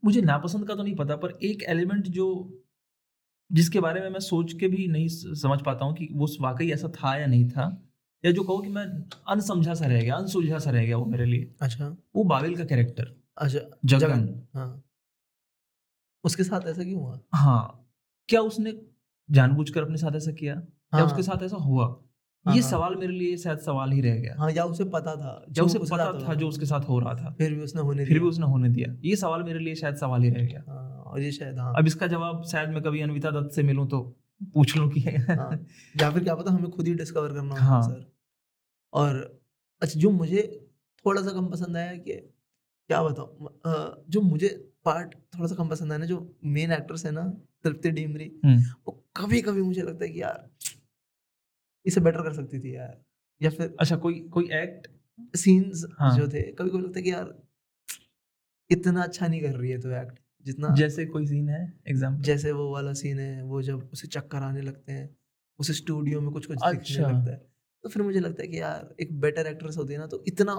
मुझे 0.04 0.20
नापसंद 0.20 0.68
का 0.68 0.74
तो 0.74 0.82
नहीं 0.82 0.94
पता 0.94 1.16
पर 1.16 1.30
एक 1.42 1.62
एलिमेंट 1.62 2.08
जो 2.08 2.26
जिसके 3.52 3.80
बारे 3.80 4.00
में 4.00 4.10
मैं 4.10 4.20
सोच 4.20 4.52
के 4.52 4.68
भी 4.68 4.86
नहीं 4.88 5.08
समझ 5.34 5.62
पाता 5.62 5.84
हूँ 5.84 5.94
कि 5.94 6.08
वो 6.12 6.26
वाकई 6.40 6.70
ऐसा 6.70 6.88
था 6.88 7.16
या 7.16 7.26
नहीं 7.26 7.48
था 7.48 7.82
या 8.24 8.32
जो 8.32 8.42
कहो 8.42 8.58
कि 8.58 8.68
मैं 8.68 8.84
अनसमझा 9.28 9.74
सा 9.74 9.86
रह 9.86 10.00
गया 10.02 10.14
अनसुलझा 10.14 10.58
सा 10.58 10.70
रह 10.70 10.84
गया 10.86 10.96
वो 10.96 11.04
मेरे 11.06 11.24
लिए। 11.24 11.54
अच्छा। 11.60 11.96
वो 12.16 12.24
बाबिल 12.24 12.56
का 12.56 12.64
कैरेक्टर 12.64 13.14
अच्छा 13.36 13.60
जगन 13.84 14.48
हाँ। 14.54 14.82
उसके 16.24 16.44
साथ 16.44 16.66
ऐसा 16.66 16.84
क्यों 16.84 17.00
हुआ? 17.00 17.20
हाँ। 17.34 17.92
क्या 18.28 18.40
उसने 18.40 18.72
जानबूझकर 19.30 19.82
अपने 19.82 19.96
साथ 19.96 20.16
ऐसा 20.16 20.32
किया? 20.32 20.62
हाँ, 20.92 21.00
या 21.00 21.06
उसके 21.06 21.22
साथ 21.22 21.42
ऐसा 21.42 21.56
हुआ? 21.56 21.86
हाँ, 22.46 22.54
ये 22.54 22.60
हाँ, 22.60 22.70
सवाल 22.70 22.96
मेरे 22.96 23.12
लिए 23.12 23.36
शायद 23.36 23.58
सवाल 23.58 23.92
ही 23.92 24.00
रह 24.00 24.16
गया। 24.16 24.34
हाँ 24.38 24.50
या 24.52 24.64
उसे 24.64 24.84
पता 24.84 25.14
था 25.16 25.44
या 25.58 25.64
उसे 25.64 25.78
पता 25.78 26.12
था 26.20 26.34
जो 26.34 26.48
उसके 26.48 26.66
साथ 26.66 26.88
हो 26.88 26.98
रहा 26.98 27.14
था। 27.14 27.34
फिर 27.38 27.54
भी 27.54 27.60
उसने 27.60 27.82
होने 27.82 28.04
फिर 28.04 28.18
भी 28.20 28.26
उसने 28.26 28.46
होने 28.46 28.68
दिया। 28.68 28.94
ये 29.04 29.16
सवाल 29.16 29.42
मेरे 29.42 29.58
लिए 29.58 29.74
शायद 29.74 29.96
सवाल 29.96 30.22
ही 30.22 30.30
रह 30.30 30.46
गया। 30.46 30.62
हाँ, 30.68 31.02
और 31.06 31.20
ये 31.20 31.32
शायद 31.32 31.58
हाँ। 31.58 31.72
अब 31.78 31.86
इसका 31.86 32.06
जवाब 32.06 32.44
शायद 32.44 32.70
मैं 32.70 32.82
कभी 32.82 33.00
अनविता 33.00 33.30
दत्त 33.30 33.54
से 33.54 33.62
मिलूं 33.62 33.86
तो 33.86 34.00
पूछ 34.54 34.76
लूँ 34.76 34.88
कि 34.90 35.00
या 35.00 36.10
फिर 36.10 36.22
क्या 36.24 36.34
पता 36.34 36.50
हमें 36.50 36.70
खुद 36.70 36.86
ही 36.86 36.94
डिस्कवर 36.94 37.32
करना 37.32 37.60
हाँ 37.60 37.82
सर। 37.82 38.06
और 38.92 39.18
अच्छा 39.82 40.00
जो 40.00 40.10
मुझे 40.10 40.42
थोड़ा 41.06 41.22
सा 41.22 41.30
कम 41.30 41.46
पसंद 41.46 41.76
आया 41.76 41.94
कि 41.96 42.12
क्या 42.90 43.02
बताऊँ 43.02 44.02
जो 44.10 44.20
मुझे 44.20 44.48
पार्ट 44.84 45.14
थोड़ा 45.14 45.46
सा 45.46 45.54
कम 45.54 45.68
पसंद 45.68 45.92
आया 45.92 45.98
ना 45.98 46.06
जो 46.06 46.18
मेन 46.44 46.72
एक्ट्रेस 46.72 47.04
है 47.06 47.12
ना 47.12 47.22
तृप्ति 47.64 47.90
डिमरी 47.90 48.30
हम्म। 48.44 48.62
वो 48.86 48.92
कभी 49.16 49.40
कभी 49.42 49.62
मुझे 49.62 49.82
लगता 49.82 50.04
है 50.04 50.10
कि 50.10 50.22
यार 50.22 50.48
इसे 51.86 52.00
बेटर 52.00 52.22
कर 52.22 52.32
सकती 52.34 52.58
थी 52.60 52.74
यार। 52.76 52.96
या 53.40 53.50
फिर 53.50 53.74
अच्छा 53.80 53.96
कोई 53.98 54.20
कोई 54.30 54.48
एक्ट 54.54 54.88
सीन्स 55.36 55.84
हाँ. 56.00 56.16
जो 56.16 56.28
थे 56.28 56.42
कभी 56.52 56.70
कभी 56.70 56.78
लगता 56.80 56.98
है 56.98 57.02
कि 57.02 57.10
यार 57.12 57.34
इतना 58.70 59.02
अच्छा 59.02 59.26
नहीं 59.28 59.40
कर 59.42 59.56
रही 59.56 59.70
है 59.70 59.78
तो 59.80 59.90
एक्ट 59.92 60.18
जितना 60.46 60.74
जैसे 60.74 61.04
कोई 61.06 61.26
सीन 61.26 61.48
है? 61.48 61.60
एग्ज़ाम्पल 61.88 62.22
जैसे 62.22 62.52
वो 62.52 62.70
वाला 62.72 62.92
सीन 62.94 63.18
है 63.18 63.42
वो 63.44 63.62
जब 63.62 63.88
उसे 63.92 64.08
चक्कर 64.08 64.42
आने 64.42 64.60
लगते 64.62 64.92
हैं 64.92 65.08
उसे 65.58 65.72
स्टूडियो 65.74 66.20
में 66.20 66.30
कुछ 66.32 66.46
कुछ 66.46 66.62
अच्छा। 66.64 67.02
लगता 67.02 67.30
है 67.32 67.36
तो 67.84 67.88
फिर 67.88 68.02
मुझे 68.02 68.20
लगता 68.20 68.42
है 68.42 68.48
कि 68.48 68.60
यार 68.60 68.94
एक 69.00 69.18
बेटर 69.20 69.46
एक्ट्रेस 69.46 69.76
होती 69.76 69.92
है 69.92 69.98
ना 69.98 70.06
तो 70.06 70.22
इतना 70.28 70.54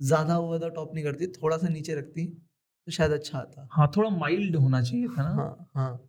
ज़्यादा 0.00 0.38
वो 0.38 0.56
ज़्यादा 0.58 0.74
टॉप 0.74 0.94
नहीं 0.94 1.04
करती 1.04 1.26
थोड़ा 1.32 1.56
सा 1.58 1.68
नीचे 1.68 1.94
रखती 1.94 2.26
तो 2.26 2.92
शायद 2.92 3.12
अच्छा 3.12 3.38
आता। 3.38 3.68
हाँ 3.72 3.90
थोड़ा 3.96 4.10
माइल्ड 4.10 4.56
होना 4.56 4.82
चाहिए 4.82 5.08
था 5.08 5.22
ना। 5.24 5.30
हाँ 5.34 5.68
हाँ। 5.74 6.08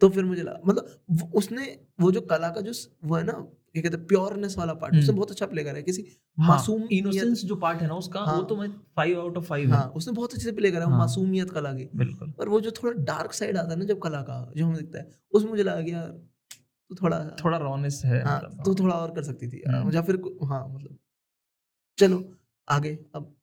तो 0.00 0.08
फिर 0.10 0.24
मुझे 0.24 0.42
लगा 0.42 0.60
मतलब 0.66 1.32
उसने 1.34 1.66
वो 2.00 2.12
जो 2.12 2.20
कला 2.22 2.48
का 2.50 2.60
जो 2.60 2.72
वो 3.04 3.16
है 3.16 3.24
ना 3.24 3.32
क्या 3.74 3.82
कहते 3.82 3.96
हैं 3.96 4.06
प्योरनेस 4.06 4.56
वाला 4.58 4.74
पार्ट 4.74 4.94
उसने 4.94 5.06
हम्म। 5.06 5.16
बहुत 5.16 5.30
अच्छा 5.30 5.46
प्ले 5.46 5.62
करा 5.64 5.76
है। 5.76 5.82
किसी 5.82 6.02
हाँ, 6.38 6.48
मासूम 6.48 6.82
इनोसेंस 6.92 7.44
जो 7.44 7.56
पार्ट 7.56 7.80
है 7.80 7.86
ना 7.88 7.94
उसका 7.94 8.20
हाँ, 8.20 8.36
वो 8.36 8.42
तो 8.42 8.56
मैं 8.56 8.68
फाइव 8.96 9.20
आउट 9.20 9.36
ऑफ़ 9.36 9.44
फाइव 9.44 9.72
हाँ। 9.72 9.86
उसने 9.96 10.12
बहुत 10.12 10.34
अच्छे 10.34 10.44
से 10.44 10.52
प्ले 10.52 10.70
करा 10.70 10.84
है 10.84 10.90
हाँ, 10.90 10.98
मासूमियत 10.98 11.50
कला 11.50 11.72
की। 11.72 11.88
बिल्कुल। 11.96 12.30
पर 12.38 12.48
वो 12.48 12.60
जो 12.60 12.70
थोड़ा 12.72 12.92
डार्क 13.04 13.32
साइड 13.32 13.56
आता 13.56 13.72
है 13.72 13.78
ना 13.78 13.84
जब 13.84 14.00
कला 14.02 14.20
का 14.22 14.38
जो 14.56 14.66
हमें 14.66 14.76
दिखता 14.76 14.98
है 14.98 15.10
उसमें 15.32 15.50
मुझे 15.50 15.62
लगा 15.62 15.90
यार 15.92 16.08
तो 16.90 16.94
थोड़ा 17.02 17.18
थोड़ा 17.44 17.58
रॉनेस 17.58 18.00
है 18.04 18.22
हाँ 18.24 18.40
तो 18.64 18.74
थोड़ा 18.74 18.94
और 18.94 19.10
कर 19.10 19.22
सकती 19.22 19.48
थी 19.48 19.62
हम्म। 19.68 19.92
या 19.94 20.02
फिर 20.02 20.20
हाँ 20.44 20.66
मतलब। 20.68 20.98
चलो 21.98 22.24
आगे। 22.68 22.98
अब 23.14 23.34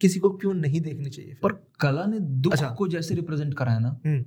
किसी 0.00 0.18
को 0.20 0.30
क्यों 0.36 0.52
नहीं 0.54 0.80
देखनी 0.80 1.10
चाहिए 1.10 1.34
पर 1.42 1.52
कला 1.80 2.04
ने 2.06 2.20
दुख 2.20 2.52
अच्छा, 2.52 2.68
को 2.68 2.88
जैसे 2.88 3.14
रिप्रेजेंट 3.14 3.54
करा 3.54 3.72
है 3.72 3.80
ना 3.80 3.88
हम्म। 4.06 4.24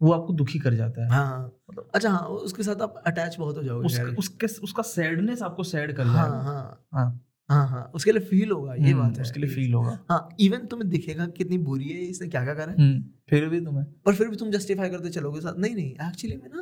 वो 0.00 0.12
आपको 0.12 0.32
दुखी 0.32 0.58
कर 0.58 0.74
जाता 0.74 1.04
है। 1.04 1.10
हाँ। 1.10 1.44
मतलब 1.70 1.90
अच्छा 1.94 2.10
हाँ 2.10 2.20
उसके 2.20 2.62
साथ 2.62 2.82
आप 2.82 3.02
अटैच 3.06 3.36
बहुत 3.38 3.56
हो 3.56 3.62
जाओगे 3.62 3.86
उसके, 3.86 4.14
उसके 4.16 4.46
उसका 4.62 4.82
सैडनेस 4.82 5.42
आपको 5.42 5.62
सैड 5.62 5.92
कर 5.96 6.04
हाँ, 6.04 6.28
हाँ। 6.44 6.86
हाँ। 6.94 7.26
हाँ 7.48 7.66
हाँ 7.68 7.90
उसके 7.94 8.12
लिए 8.12 8.20
फील 8.20 8.50
होगा 8.50 8.74
ये 8.74 8.90
हम्म, 8.90 9.02
बात 9.02 9.16
है। 9.16 9.22
उसके 9.22 9.40
लिए 9.40 9.50
फील 9.50 9.72
होगा। 9.74 9.98
हाँ 10.10 10.28
इवन 10.40 10.66
तुम्हें 10.66 10.88
दिखेगा 10.90 11.26
कितनी 11.26 11.58
बुरी 11.58 11.88
है 11.88 12.00
इसने 12.00 12.28
क्या 12.28 12.44
क्या 12.44 12.54
करा। 12.54 12.72
है 12.72 12.78
हम्म, 12.78 13.02
फिर 13.30 13.48
भी 13.48 13.60
तुम्हें। 13.60 13.84
पर 14.06 14.14
फिर 14.14 14.28
भी 14.28 14.36
तुम 14.36 14.50
जस्टिफाई 14.50 14.88
करते 14.88 15.10
चलोगे 15.10 15.40
साथ। 15.40 15.58
नहीं 15.58 15.74
नहीं 15.74 15.90
एक्चुअली 16.08 16.36
में 16.36 16.48
ना 16.48 16.60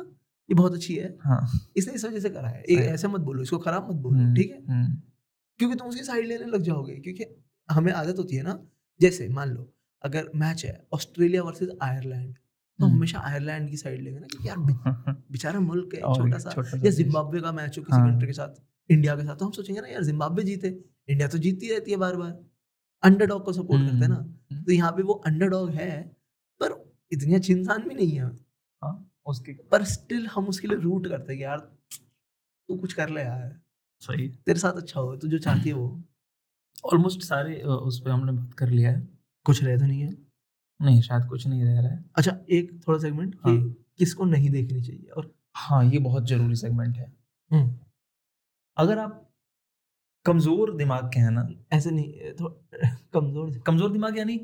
ये 0.49 0.55
बहुत 0.55 0.73
अच्छी 0.73 0.95
है। 0.95 1.15
हाँ। 1.21 1.39
इसने 1.77 1.93
इस 1.93 2.05
वजह 2.05 2.19
से 2.19 2.29
करा 2.29 2.47
है। 2.47 2.61
ऐसे 2.61 3.07
मत 3.07 3.21
बोलो 3.21 3.43
इसको 3.43 3.57
खराब 3.57 3.89
मत 3.89 3.95
बोलो 3.95 4.17
हम्म, 4.17 4.35
ठीक 4.35 4.51
है? 4.51 4.85
क्योंकि 5.59 5.75
तुम 5.75 5.87
उसकी 5.87 6.03
साइड 6.03 6.25
लेने 6.25 6.45
लग 6.45 6.61
जाओगे 6.61 6.95
क्योंकि 6.95 7.25
हमें 7.69 7.91
आदत 7.93 8.17
होती 8.17 8.35
है 8.35 8.43
ना। 8.43 8.59
जैसे 9.01 9.27
मान 9.29 9.49
लो 9.49 9.69
अगर 10.03 10.29
मैच 10.35 10.65
है 10.65 10.79
ऑस्ट्रेलिया 10.93 11.43
वर्सेज 11.43 11.69
आयरलैंड 11.81 12.33
तो 12.79 12.85
हम्म। 12.85 12.95
हमेशा 12.95 13.19
आयरलैंड 13.19 13.69
की 13.69 13.77
साइड 13.77 14.01
लेंगे 14.01 14.19
ना 14.19 14.27
कि 14.27 14.47
यार 14.49 14.57
बेचारा 15.31 15.59
मुल्क 15.59 15.95
है 15.95 16.01
छोटा 16.01 16.37
सा 16.37 16.79
या 16.85 16.91
जिम्बाब्वे 16.91 17.41
का 17.41 17.51
मैच 17.51 17.77
हो 17.77 17.83
किसी 17.83 17.97
कंट्री 17.97 18.11
हाँ। 18.11 18.27
के 18.27 18.33
साथ 18.33 18.91
इंडिया 18.91 19.15
के 19.15 19.23
साथ 19.23 19.35
तो 19.35 19.45
हम 19.45 19.51
सोचेंगे 19.51 19.81
ना 19.81 19.87
यार 19.87 20.03
जिम्बाब्वे 20.03 20.43
जीते 20.43 20.79
इंडिया 21.09 21.27
तो 21.27 21.37
जीतती 21.37 21.69
रहती 21.69 21.91
है 21.91 21.97
बार 21.97 22.15
बार 22.15 22.45
अंडरडॉग 23.03 23.45
को 23.45 23.53
सपोर्ट 23.53 23.81
करते 23.81 23.97
हैं 23.97 24.07
ना। 24.07 24.15
हम्म। 24.15 24.63
तो 24.63 24.71
यहाँ 24.71 24.91
पे 24.91 25.03
वो 25.03 25.13
अंडरडॉग 25.13 25.69
है 25.69 26.01
पर 26.61 26.93
इतनी 27.11 27.35
अच्छी 27.35 27.53
इंसान 27.53 27.87
भी 27.87 27.95
नहीं 27.95 28.11
है। 28.11 28.25
हाँ, 28.83 29.11
उसके 29.25 29.53
पर 29.53 29.83
स्टिल 29.83 30.27
हम 30.27 30.47
उसके 30.47 30.67
लिए 30.67 30.77
रूट 30.77 31.07
करते 31.07 31.33
हैं 31.33 31.41
यार 31.41 31.57
तू 32.69 32.77
कुछ 32.77 32.93
कर 32.93 33.09
ले 33.09 33.21
यार। 33.21 33.59
सही। 33.99 34.27
तेरे 34.27 34.59
साथ 34.59 34.73
अच्छा 34.73 34.99
हो 34.99 35.15
तू 35.15 35.27
जो 35.27 35.37
चाहती 35.37 35.69
है 35.69 35.75
वो। 35.75 36.03
ऑलमोस्ट 36.85 37.21
सारे 37.21 37.61
उस 37.61 38.01
पर 38.01 38.09
हमने 38.09 38.31
बात 38.31 38.53
कर 38.53 38.69
लिया 38.69 38.91
है। 38.91 39.09
कुछ 39.45 39.63
रह 39.63 39.77
तो 39.77 39.85
नहीं 39.85 40.01
है 40.01 40.28
नहीं 40.79 41.01
शायद 41.01 41.25
कुछ 41.25 41.47
नहीं 41.47 41.63
रह 41.63 41.79
रहा 41.79 41.91
है। 41.91 42.03
अच्छा 42.15 42.37
एक 42.49 42.79
थोड़ा 42.87 42.99
सेगमेंट 42.99 43.35
हाँ. 43.45 43.55
कि 43.57 43.75
किसको 43.99 44.25
नहीं 44.25 44.49
देखनी 44.49 44.81
चाहिए 44.81 45.09
और 45.09 45.33
हाँ 45.55 45.83
ये 45.85 45.99
बहुत 45.99 46.27
ज़रूरी 46.27 46.55
सेगमेंट 46.55 46.97
है। 46.97 47.11
हम्म। 47.51 47.75
अगर 48.77 48.99
आप 48.99 49.25
कमज़ोर 50.25 50.75
दिमाग 50.75 51.09
के 51.13 51.19
हैं 51.19 51.31
ना 51.31 51.47
ऐसे 51.73 51.91
नहीं 51.91 52.13
कमज़ोर 53.13 53.59
कमज़ोर 53.59 53.91
दिमाग 53.91 54.17
यानी 54.17 54.39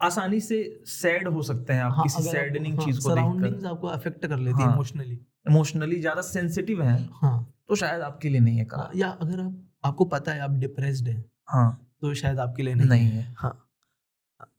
आसानी 0.00 0.40
से 0.40 0.82
सैड 0.86 1.28
हो 1.28 1.42
सकते 1.42 1.72
हैं 1.72 1.82
आप 1.82 1.92
हाँ, 1.92 2.02
किसी 2.02 2.22
सैडनिंग 2.22 2.78
हाँ, 2.78 2.84
चीज़ 2.86 3.00
को 3.00 3.10
सराउंडिंग्स 3.10 3.64
आपको 3.64 3.86
अफेक्ट 3.86 4.26
कर 4.26 4.38
लेती 4.38 4.62
है 4.62 4.72
इमोशनली 4.72 5.14
इमोशनली 5.48 6.00
ज़्यादा 6.00 6.22
सेंसिटिव 6.22 6.82
हैं 6.82 7.08
हाँ। 7.12 7.54
तो 7.68 7.74
शायद 7.74 8.00
आपके 8.00 8.28
लिए 8.28 8.40
नहीं 8.40 8.58
है 8.58 8.64
कहा 8.64 8.90
या 8.94 9.08
अगर 9.08 9.40
आप 9.40 9.66
आपको 9.84 10.04
पता 10.04 10.32
है 10.32 10.40
आप 10.40 10.50
डिप्रेस्ड 10.50 11.08
हैं 11.08 11.24
हाँ। 11.48 11.86
तो 12.00 12.14
शायद 12.14 12.38
आपके 12.38 12.62
लिए 12.62 12.74
नहीं, 12.74 12.88
नहीं 12.88 13.10
है। 13.10 13.34
हाँ। 13.38 13.69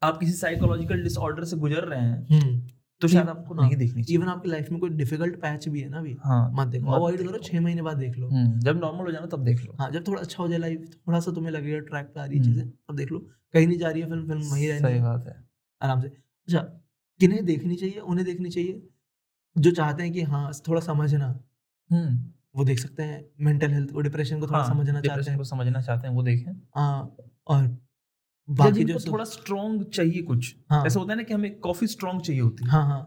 आप 0.03 0.17
किसी 0.17 0.31
साइकोलॉजिकल 0.33 1.03
डिसऑर्डर 1.03 1.43
से 1.43 1.57
गुजर 1.57 1.83
रहे 1.83 1.99
हैं 1.99 2.27
हम्म। 2.31 2.61
तो 3.01 3.07
शायद 3.07 3.29
आपको 3.29 3.53
हाँ, 3.55 3.63
नहीं 3.65 3.75
देखनी 3.77 4.03
चाहिए। 4.03 4.17
इवन 4.19 4.27
आपकी 4.29 4.49
लाइफ 4.49 4.67
में 4.71 4.79
कोई 4.79 4.89
डिफ़िकल्ट 4.89 5.35
पैच 5.41 5.67
भी 5.69 5.79
है 5.81 5.89
ना 5.89 5.99
अभी 5.99 6.15
हाँ, 6.23 6.51
मत 6.55 6.67
देखो। 6.67 6.91
अवॉइड 6.91 7.21
करो 7.27 7.37
छह 7.37 7.61
महीने 7.61 7.81
बाद 7.81 7.97
देख 7.97 8.17
लो। 8.17 8.27
हम्म, 8.27 8.59
जब 8.59 8.79
नॉर्मल 8.79 9.05
हो 9.05 9.11
जाना 9.11 9.25
तब 9.25 9.43
देख 9.43 9.63
लो। 9.65 9.75
हाँ 9.79 9.89
जब 9.91 10.07
थोड़ा 10.07 10.21
अच्छा 10.21 10.43
हो 10.43 10.47
जाए 10.49 10.57
लाइफ 10.59 10.89
थोड़ा 11.07 11.19
सा 11.19 11.31
तुम्हें 11.31 11.51
लगेगा 11.51 11.79
ट्रैक 11.79 12.11
पे 12.15 12.19
आ 12.19 12.25
रही 12.25 12.37
है 12.37 12.43
हम्म। 12.43 12.53
चीज़ें 12.53 12.69
तब 12.69 12.95
देख 12.95 13.11
लो। 13.11 13.19
कहीं 13.53 13.67
नहीं 13.67 13.77
जा 13.77 13.89
रही 13.89 14.01
है 14.01 14.07
फ़िल्म 14.09 14.27
फ़िल्म 14.27 14.51
वही 14.51 14.67
रहनी 14.67 14.79
सही 14.81 14.99
बात 14.99 15.27
है। 15.27 15.35
आराम 15.81 16.01
से। 16.01 16.07
अच्छा 16.07 16.59
किन्हें 17.19 17.45
देखनी 17.45 17.75
चाहिए 17.75 17.99
उन्हें 17.99 18.25
देखनी 18.25 18.49
चाहिए 18.49 18.81
जो 19.55 19.71
चाहते 19.71 20.03
हैं 20.03 20.11
कि 20.13 20.21
हाँ 20.23 20.51
थोड़ा 20.67 20.81
समझना। 20.81 21.27
वो 22.55 22.63
देख 22.65 22.79
सकते 22.79 23.03
हैं। 23.03 23.23
मेंटल 23.41 23.71
हेल्थ 23.71 23.93
और 23.95 24.03
डिप्रेशन 24.03 24.39
को 24.39 24.47
थोड़ा 24.47 24.59
हाँ, 24.59 24.69
समझना 24.69 25.01
चाहते 25.01 25.31
हैं। 25.31 25.43
समझना 25.43 25.81
चाहते 25.81 26.07
हैं 26.07 26.13
वो 26.15 26.23
देखें। 26.23 26.51
हाँ 26.75 27.15
और 27.47 27.65
बाकी 28.51 28.83
जो 28.83 28.99
थोड़ा 29.11 29.23
स्ट्रॉन्ग 29.23 29.83
चाहिए 29.89 30.21
कुछ 30.21 30.55
हाँ. 30.69 30.85
ऐसा 30.85 30.99
होता 30.99 31.11
है 31.13 31.17
ना 31.17 31.23
कि 31.23 31.33
हमें 31.33 31.59
कॉफ़ी 31.59 31.87
स्ट्रॉन्ग 31.87 32.21
चाहिए 32.21 32.41
होती 32.41 32.65
है। 32.65 32.69
हाँ 32.71 32.85
हाँ। 32.85 33.01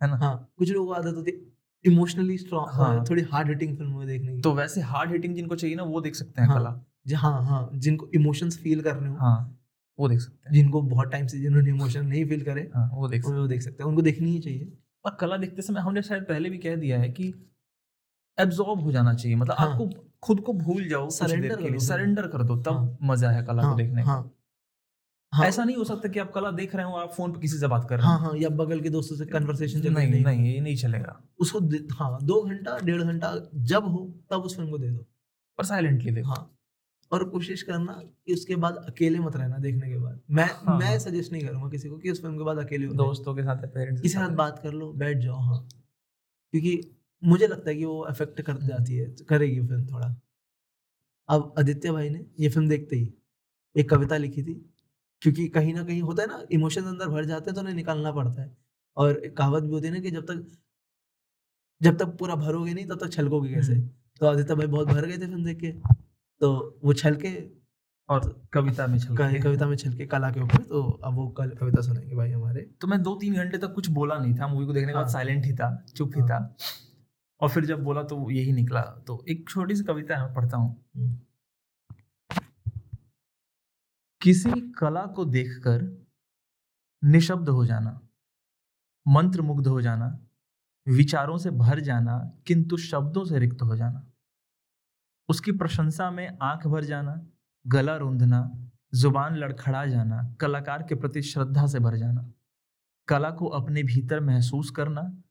है 0.00 0.08
ना? 0.08 0.16
हाँ 0.16 0.48
कुछ 0.58 0.70
लोगों 0.70 0.86
को 0.86 0.92
आदत 0.92 1.16
होती 1.16 1.30
है 1.30 1.52
इमोशनली 1.84 2.36
स्ट्रॉन्ग 2.38 2.70
हाँ. 2.72 3.04
थोड़ी 3.10 3.22
हार्ड 3.22 3.48
हिटिंग 3.48 3.76
फ़िल्म 3.76 4.04
देखने 4.06 4.34
की। 4.34 4.40
तो 4.40 4.52
वैसे 4.54 4.80
हार्ड 4.82 5.12
हिटिंग 5.12 5.34
जिनको 5.34 5.56
चाहिए 5.56 5.76
ना 5.76 5.82
वो 5.82 6.00
देख 6.00 6.14
सकते 6.14 6.42
हैं 6.42 6.48
हाँ, 6.48 6.58
कला। 6.58 7.18
हाँ 7.18 7.42
हाँ 7.44 7.70
जिनको 7.74 8.08
इमोशंस 8.14 8.58
फील 8.58 8.82
करने 8.82 9.08
हो। 9.08 9.16
हाँ 9.16 9.58
वो 9.98 10.08
देख 10.08 10.20
सकते 10.20 10.48
हैं। 10.48 10.54
जिनको 10.54 10.80
बहुत 10.82 11.10
टाइम 11.12 11.26
से 11.26 11.38
जिन्होंने 11.38 11.70
इमोशन 11.70 12.06
नहीं 12.06 12.24
फील 12.24 12.42
करे 12.44 12.70
हाँ, 12.74 12.90
वो 12.94 13.08
देख 13.08 13.24
वो 13.24 13.46
देख 13.46 13.62
सकते 13.62 13.82
हैं 13.82 13.88
उनको 13.90 14.02
देखनी 14.02 14.30
ही 14.30 14.38
चाहिए। 14.38 14.72
और 15.04 15.16
कला 15.20 15.36
देखते 15.36 15.62
समय 15.62 15.80
हमने 15.80 16.02
शायद 16.02 16.22
पहले 16.22 16.50
भी 16.50 16.58
कह 16.58 16.76
दिया 16.76 16.98
है 16.98 17.10
कि 17.10 17.32
एब्जॉर्ब 18.38 18.80
हो 18.80 18.92
जाना 18.92 19.14
चाहिए। 19.14 19.36
मतलब 19.36 19.56
हाँ, 19.58 19.70
आपको 19.70 19.88
खुद 20.22 20.40
को 20.40 20.52
भूल 20.52 20.88
जाओ 20.88 21.08
सरेंडर 21.10 21.78
सरेंडर 21.78 22.26
कर 22.26 22.42
दो 22.42 22.56
तब 22.56 22.72
हाँ, 22.72 22.98
मज़ा 23.02 23.30
है 23.30 23.42
कला 23.44 23.62
हाँ, 23.62 23.72
को। 23.72 23.76
देखने 23.78 24.02
हाँ, 24.02 24.22
हाँ, 25.34 25.46
ऐसा 25.46 25.64
नहीं 25.64 25.76
हो 25.76 25.84
सकता 25.84 26.08
कि 26.08 26.18
आप 26.18 26.32
कला 26.32 26.50
देख 26.50 26.74
रहे 26.74 26.84
हो 26.86 26.92
आप 26.96 27.12
फ़ोन 27.12 27.32
पे 27.32 27.40
किसी 27.40 27.58
से 27.58 27.66
बात 27.66 27.86
कर 27.88 27.98
रहे 27.98 28.06
हो 28.06 28.12
हाँ। 28.12 28.18
हाँ 28.20 28.36
या 28.38 28.48
बगल 28.48 28.80
के 28.80 28.90
दोस्तों 28.90 29.16
से 29.16 29.26
कन्वर्सेशन 29.26 29.82
चल 29.82 29.92
नहीं, 29.92 30.10
नहीं। 30.10 30.24
नहीं 30.24 30.52
ये 30.54 30.60
नहीं 30.60 30.76
चलेगा। 30.76 31.20
उसको 31.38 31.60
हाँ 31.94 32.18
दो 32.22 32.40
घंटा 32.42 32.78
डेढ़ 32.78 33.02
घंटा 33.02 33.32
जब 33.54 33.84
हो 33.84 34.04
तब 34.30 34.42
उस 34.42 34.56
फ़िल्म 34.56 34.70
को 34.70 34.78
दे 34.78 34.90
दो। 34.90 35.06
और 35.58 35.64
साइलेंटली 35.64 36.12
देखो। 36.12 36.28
हाँ 36.28 36.50
और 37.12 37.24
कोशिश 37.30 37.62
करना 37.62 37.92
कि 38.26 38.34
उसके 38.34 38.56
बाद 38.56 38.76
अकेले 38.88 39.18
मत 39.18 39.36
रहना 39.36 39.58
देखने 39.58 39.88
के 39.88 39.98
बाद। 39.98 40.20
मैं 40.30 40.44
हाँ, 40.44 40.78
मैं 40.78 40.98
सजेस्ट 40.98 41.32
हाँ। 41.32 41.38
नहीं 41.38 41.48
करूँगा 41.48 41.68
किसी 41.68 41.88
को 41.88 41.98
कि 41.98 42.10
उस 42.10 42.20
फ़िल्म 42.22 42.38
के 42.38 42.44
बाद 42.44 42.58
अकेले 42.58 42.86
दोस्तों 42.96 43.34
के 43.34 43.42
साथ 43.42 43.66
पेरेंट्स 43.66 44.02
किसी 44.02 44.14
साथ। 44.14 44.30
बात 44.36 44.58
कर 44.58 44.72
लो 44.72 44.92
बैठ 44.92 45.18
जाओ 45.18 45.40
हाँ। 45.40 45.58
क्योंकि 46.54 46.80
मुझे 47.22 47.46
लगता 47.46 47.70
है 47.70 47.76
कि 47.76 47.84
वो 47.84 48.00
अफेक्ट 48.00 48.40
कर 48.40 48.56
जाती 48.62 48.96
है 48.96 49.06
करेगी 49.28 49.60
फ़िल्म 49.60 49.86
थोड़ा। 49.86 50.14
अब 51.28 51.54
आदित्य 51.58 51.90
भाई 51.90 52.08
ने 52.10 52.24
ये 52.40 52.48
फ़िल्म 52.48 52.68
देखते 52.68 52.96
ही 52.96 53.12
एक 53.76 53.88
कविता 53.90 54.16
लिखी 54.16 54.42
थी 54.42 54.54
क्योंकि 55.24 55.48
कहीं 55.48 55.74
ना 55.74 55.82
कहीं 55.84 56.02
होता 56.02 56.22
है 56.22 56.28
ना 56.28 56.42
इमोशन 56.52 56.82
अंदर 56.82 57.08
भर 57.08 57.24
जाते 57.24 57.50
हैं 57.50 57.54
तो 57.54 57.60
उन्हें 57.60 57.74
निकालना 57.74 58.12
पड़ता 58.12 58.42
है। 58.42 58.56
और 58.96 59.20
कहावत 59.38 59.62
भी 59.62 59.70
होती 59.70 59.86
है 59.86 59.92
ना 59.94 60.00
कि 60.00 60.10
जब 60.10 60.22
तक 60.22 60.46
जब 61.80 61.96
तक 61.98 62.06
पूरा 62.06 62.34
भरोगे 62.34 62.74
नहीं 62.74 62.86
तब 62.86 62.98
तक 62.98 63.12
छलकोगे 63.12 63.54
कैसे? 63.54 63.74
हम्म। 63.74 63.88
तो 64.20 64.26
आदित्य 64.26 64.54
भाई 64.54 64.66
बहुत 64.66 64.88
भर 64.88 65.06
गए 65.06 65.12
थे 65.12 65.18
फ़िल्म 65.18 65.44
देख 65.44 65.58
के। 65.60 65.72
तो 66.40 66.80
वो 66.84 66.92
छल 66.92 67.16
के 67.16 67.32
और 68.08 68.48
कविता 68.52 68.86
में 68.86 68.98
छल 68.98 69.16
कविता 69.16 69.66
में 69.66 69.76
छल 69.76 69.94
के 69.94 70.06
कला 70.06 70.30
के 70.30 70.40
ऊपर। 70.40 70.62
तो 70.62 70.82
अब 71.04 71.14
वो 71.14 71.28
कल 71.28 71.50
कविता 71.50 71.82
सुनाएँगे 71.82 72.16
भाई 72.16 72.30
हमारे। 72.30 72.60
तो 72.80 72.86
मैं 72.86 73.02
दो 73.02 73.14
तीन 73.14 73.34
घंटे 73.34 73.58
तक 73.58 73.74
कुछ 73.74 73.88
बोला 73.90 74.18
नहीं 74.18 74.34
था 74.34 74.48
मूवी 74.48 74.66
को 74.66 74.72
देखने 74.72 74.92
के 74.92 74.98
बाद 74.98 75.08
साइलेंट 75.08 75.44
हाँ। 75.44 75.50
ही 75.50 75.56
था 75.56 75.84
चुप 75.96 76.12
ही 76.16 76.22
था। 76.22 76.34
हाँ। 76.34 76.56
और 77.40 77.48
फिर 77.48 77.64
जब 77.64 77.82
बोला 77.84 78.02
तो 78.02 78.30
यही 78.30 78.52
निकला। 78.52 78.80
तो 79.06 79.24
एक 79.28 79.48
छोटी 79.48 79.76
सी 79.76 79.84
कविता 79.84 80.16
है 80.16 80.34
पढ़ता 80.34 80.56
हूँ। 80.56 81.23
किसी 84.24 84.70
कला 84.70 85.06
को 85.06 85.24
देखकर 85.24 86.06
निशब्द 87.04 87.48
हो 87.48 87.66
जाना 87.66 88.00
मंत्र 89.08 89.42
मुग्ध 89.42 89.66
हो 89.66 89.80
जाना, 89.80 90.26
विचारों 90.88 91.38
से 91.38 91.50
भर 91.50 91.80
जाना, 91.80 92.32
किंतु 92.46 92.76
शब्दों 92.76 93.24
से 93.24 93.38
रिक्त 93.38 93.62
हो 93.62 93.76
जाना। 93.76 94.12
उसकी 95.28 95.52
प्रशंसा 95.52 96.10
में 96.10 96.38
आँख 96.42 96.66
भर 96.66 96.84
जाना, 96.84 97.26
गला 97.66 97.96
रूंधना, 97.96 98.68
ज़ुबान 98.94 99.36
लड़खड़ा 99.36 99.86
जाना, 99.86 100.36
कलाकार 100.40 100.82
के 100.82 100.94
प्रति 100.94 101.22
श्रद्धा 101.22 101.66
से 101.66 101.78
भर 101.78 101.96
जाना, 101.96 102.32
कला 103.08 103.30
को 103.30 103.46
अपने 103.46 103.82
भीतर 103.82 104.20
महसूस 104.20 104.70
करना, 104.70 105.22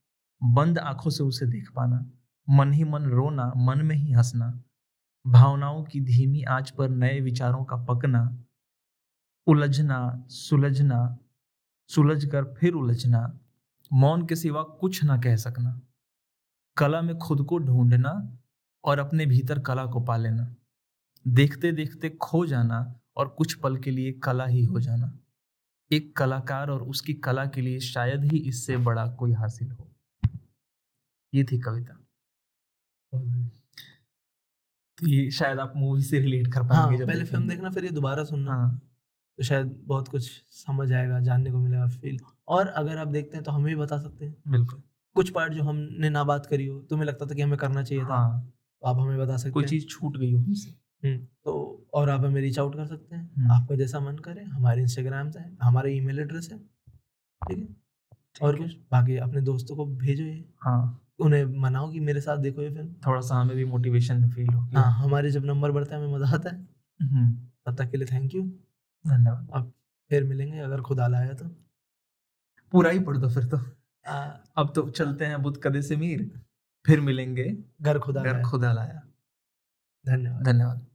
बंद 0.43 0.79
आँखों 0.79 1.11
से 1.11 1.23
उसे 1.23 1.45
देख 1.45 1.71
पाना, 1.75 2.11
मन 2.49 2.73
ही 2.73 2.83
मन 2.83 3.03
रोना, 3.03 3.53
मन 3.57 3.81
में 3.81 3.95
ही 3.95 4.11
हंसना, 4.11 4.63
भावनाओं 5.27 5.83
की 5.83 6.01
धीमी 6.01 6.43
आँच 6.43 6.71
पर 6.71 6.89
नए 6.89 7.21
विचारों 7.21 7.65
का 7.65 7.75
पकना 7.75 8.43
उलझना 9.47 10.25
सुलझना 10.29 11.19
सुलझ 11.87 12.25
कर 12.25 12.43
फिर 12.53 12.73
उलझना 12.73 13.39
मौन 13.93 14.25
के 14.25 14.35
सिवा 14.35 14.63
कुछ 14.63 15.03
ना 15.03 15.17
कह 15.17 15.35
सकना। 15.35 15.81
कला 16.77 17.01
में 17.01 17.17
खुद 17.17 17.45
को 17.45 17.57
ढूंढना 17.57 18.39
और 18.83 18.99
अपने 18.99 19.25
भीतर 19.25 19.59
कला 19.59 19.85
को 19.85 19.99
पा 19.99 20.17
लेना। 20.17 20.55
देखते 21.27 21.71
देखते 21.71 22.09
खो 22.09 22.45
जाना 22.45 22.99
और 23.17 23.27
कुछ 23.27 23.53
पल 23.53 23.77
के 23.77 23.91
लिए 23.91 24.11
कला 24.11 24.45
ही 24.45 24.63
हो 24.63 24.79
जाना। 24.79 25.19
एक 25.91 26.17
कलाकार 26.17 26.69
और 26.69 26.83
उसकी 26.83 27.13
कला 27.13 27.45
के 27.45 27.61
लिए 27.61 27.79
शायद 27.79 28.23
ही 28.23 28.37
इससे 28.37 28.77
बड़ा 28.77 29.07
कोई 29.07 29.31
हासिल 29.31 29.71
हो। 29.71 29.87
ये 31.33 31.43
थी 31.43 31.59
कविता। 31.59 31.93
तो 34.97 35.07
ये 35.07 35.31
शायद 35.31 35.59
आप 35.59 35.73
मूवी 35.75 36.01
से 36.01 36.19
रिलेट 36.19 36.53
कर 36.53 36.63
पाएँगे 36.63 36.97
हाँ, 36.97 37.07
पहले 37.07 37.23
फ़िल्म 37.23 37.49
देखना 37.49 37.69
फिर 37.69 37.85
ये 37.85 37.89
दोबारा 37.89 38.23
सुनना। 38.23 38.51
हाँ। 38.51 38.92
तो 39.39 39.43
शायद 39.43 39.75
बहुत 39.85 40.07
कुछ 40.07 40.29
समझ 40.55 40.91
आएगा 40.93 41.19
जानने 41.19 41.51
को 41.51 41.57
मिलेगा 41.57 41.87
फील 41.87 42.17
और 42.47 42.67
अगर 42.67 42.97
आप 42.97 43.07
देखते 43.07 43.37
हैं 43.37 43.43
तो 43.43 43.51
हमें 43.51 43.65
भी 43.65 43.75
बता 43.75 43.97
सकते 43.99 44.25
हैं। 44.25 44.35
बिल्कुल। 44.47 44.81
कुछ 45.15 45.29
पार्ट 45.29 45.53
जो 45.53 45.63
हमने 45.63 46.09
ना 46.09 46.23
बात 46.23 46.45
करी 46.45 46.65
हो 46.67 46.79
तुम्हें 46.81 47.05
लगता 47.07 47.25
था 47.25 47.33
कि 47.35 47.41
हमें 47.41 47.57
करना 47.57 47.83
चाहिए 47.83 48.03
था 48.03 48.15
हाँ। 48.15 48.41
तो 48.81 48.87
आप 48.87 48.97
हमें 48.99 49.17
बता 49.19 49.37
सकते 49.37 49.51
कोई 49.51 49.63
चीज़ 49.63 49.85
छूट 49.87 50.17
गई 50.17 50.31
हो। 50.33 50.39
हमसे 50.39 50.69
हम्म, 51.03 51.17
तो 51.45 51.85
और 51.93 52.09
आप 52.09 52.23
हमें 52.25 52.41
रीच 52.41 52.59
आउट 52.59 52.75
कर 52.75 52.85
सकते 52.85 53.15
हैं। 53.15 53.29
हम्म। 53.37 53.51
आपका 53.51 53.75
जैसा 53.75 53.99
मन 53.99 54.17
करे 54.17 54.43
हमारे 54.43 54.81
इंस्टाग्राम 54.81 55.29
से 55.31 55.39
हमारा 55.63 55.89
ईमेल 55.89 56.19
एड्रेस 56.19 56.49
है 56.51 56.57
ठीक 57.41 57.57
है? 57.59 57.67
और 58.41 58.57
कुछ? 58.57 58.75
बाकी 58.91 59.17
अपने 59.17 59.41
दोस्तों 59.41 59.75
को 59.75 59.85
भेजो 59.85 60.23
ये। 60.23 60.43
हाँ। 60.61 60.99
उन्हें 61.19 61.45
मनाओ 61.61 61.91
कि 61.91 61.99
मेरे 61.99 62.21
साथ 62.21 62.37
देखो 62.37 62.61
ये 62.61 62.69
फ़िल्म 62.69 62.93
थोड़ा 63.07 63.21
सा 63.21 63.35
हमें 63.35 63.55
भी 63.55 63.65
मोटिवेशन 63.65 64.29
फील 64.29 64.47
हो 64.49 64.61
हाँ 64.75 64.91
हमारे 64.93 65.31
जब 65.31 65.45
नंबर 65.45 65.71
बढ़ता 65.71 65.95
है 65.95 66.01
हमें 66.03 66.13
मज़ा 66.15 66.33
आता 66.35 66.49
है। 66.49 66.67
हम्म। 66.99 67.31
तब 67.65 67.75
तक 67.75 67.91
के 67.91 67.97
लिए 67.97 68.07
थैंक 68.07 68.33
यू 68.35 68.41
धन्यवाद। 69.07 69.49
अब 69.53 69.73
फिर 70.09 70.23
मिलेंगे 70.23 70.59
अगर 70.59 70.81
खुदा 70.81 71.07
लाया 71.07 71.33
तो। 71.33 71.45
पूरा 72.71 72.89
ही 72.89 72.99
पढ़ 72.99 73.17
दो 73.17 73.29
फिर 73.29 73.45
तो। 73.45 73.57
आ, 74.07 74.23
अब 74.55 74.73
तो 74.75 74.89
चलते 74.89 75.25
हैं 75.25 75.41
बुद्ध 75.41 75.61
कदे 75.63 75.81
से 75.81 75.95
मीर। 75.95 76.41
फिर 76.85 77.01
मिलेंगे 77.01 77.57
घर 77.81 77.99
खुदा 77.99 78.23
घर 78.23 78.43
खुदा 78.43 78.73
लाया 78.73 79.03
धन्यवाद। 80.07 80.43
धन्यवाद। 80.43 80.87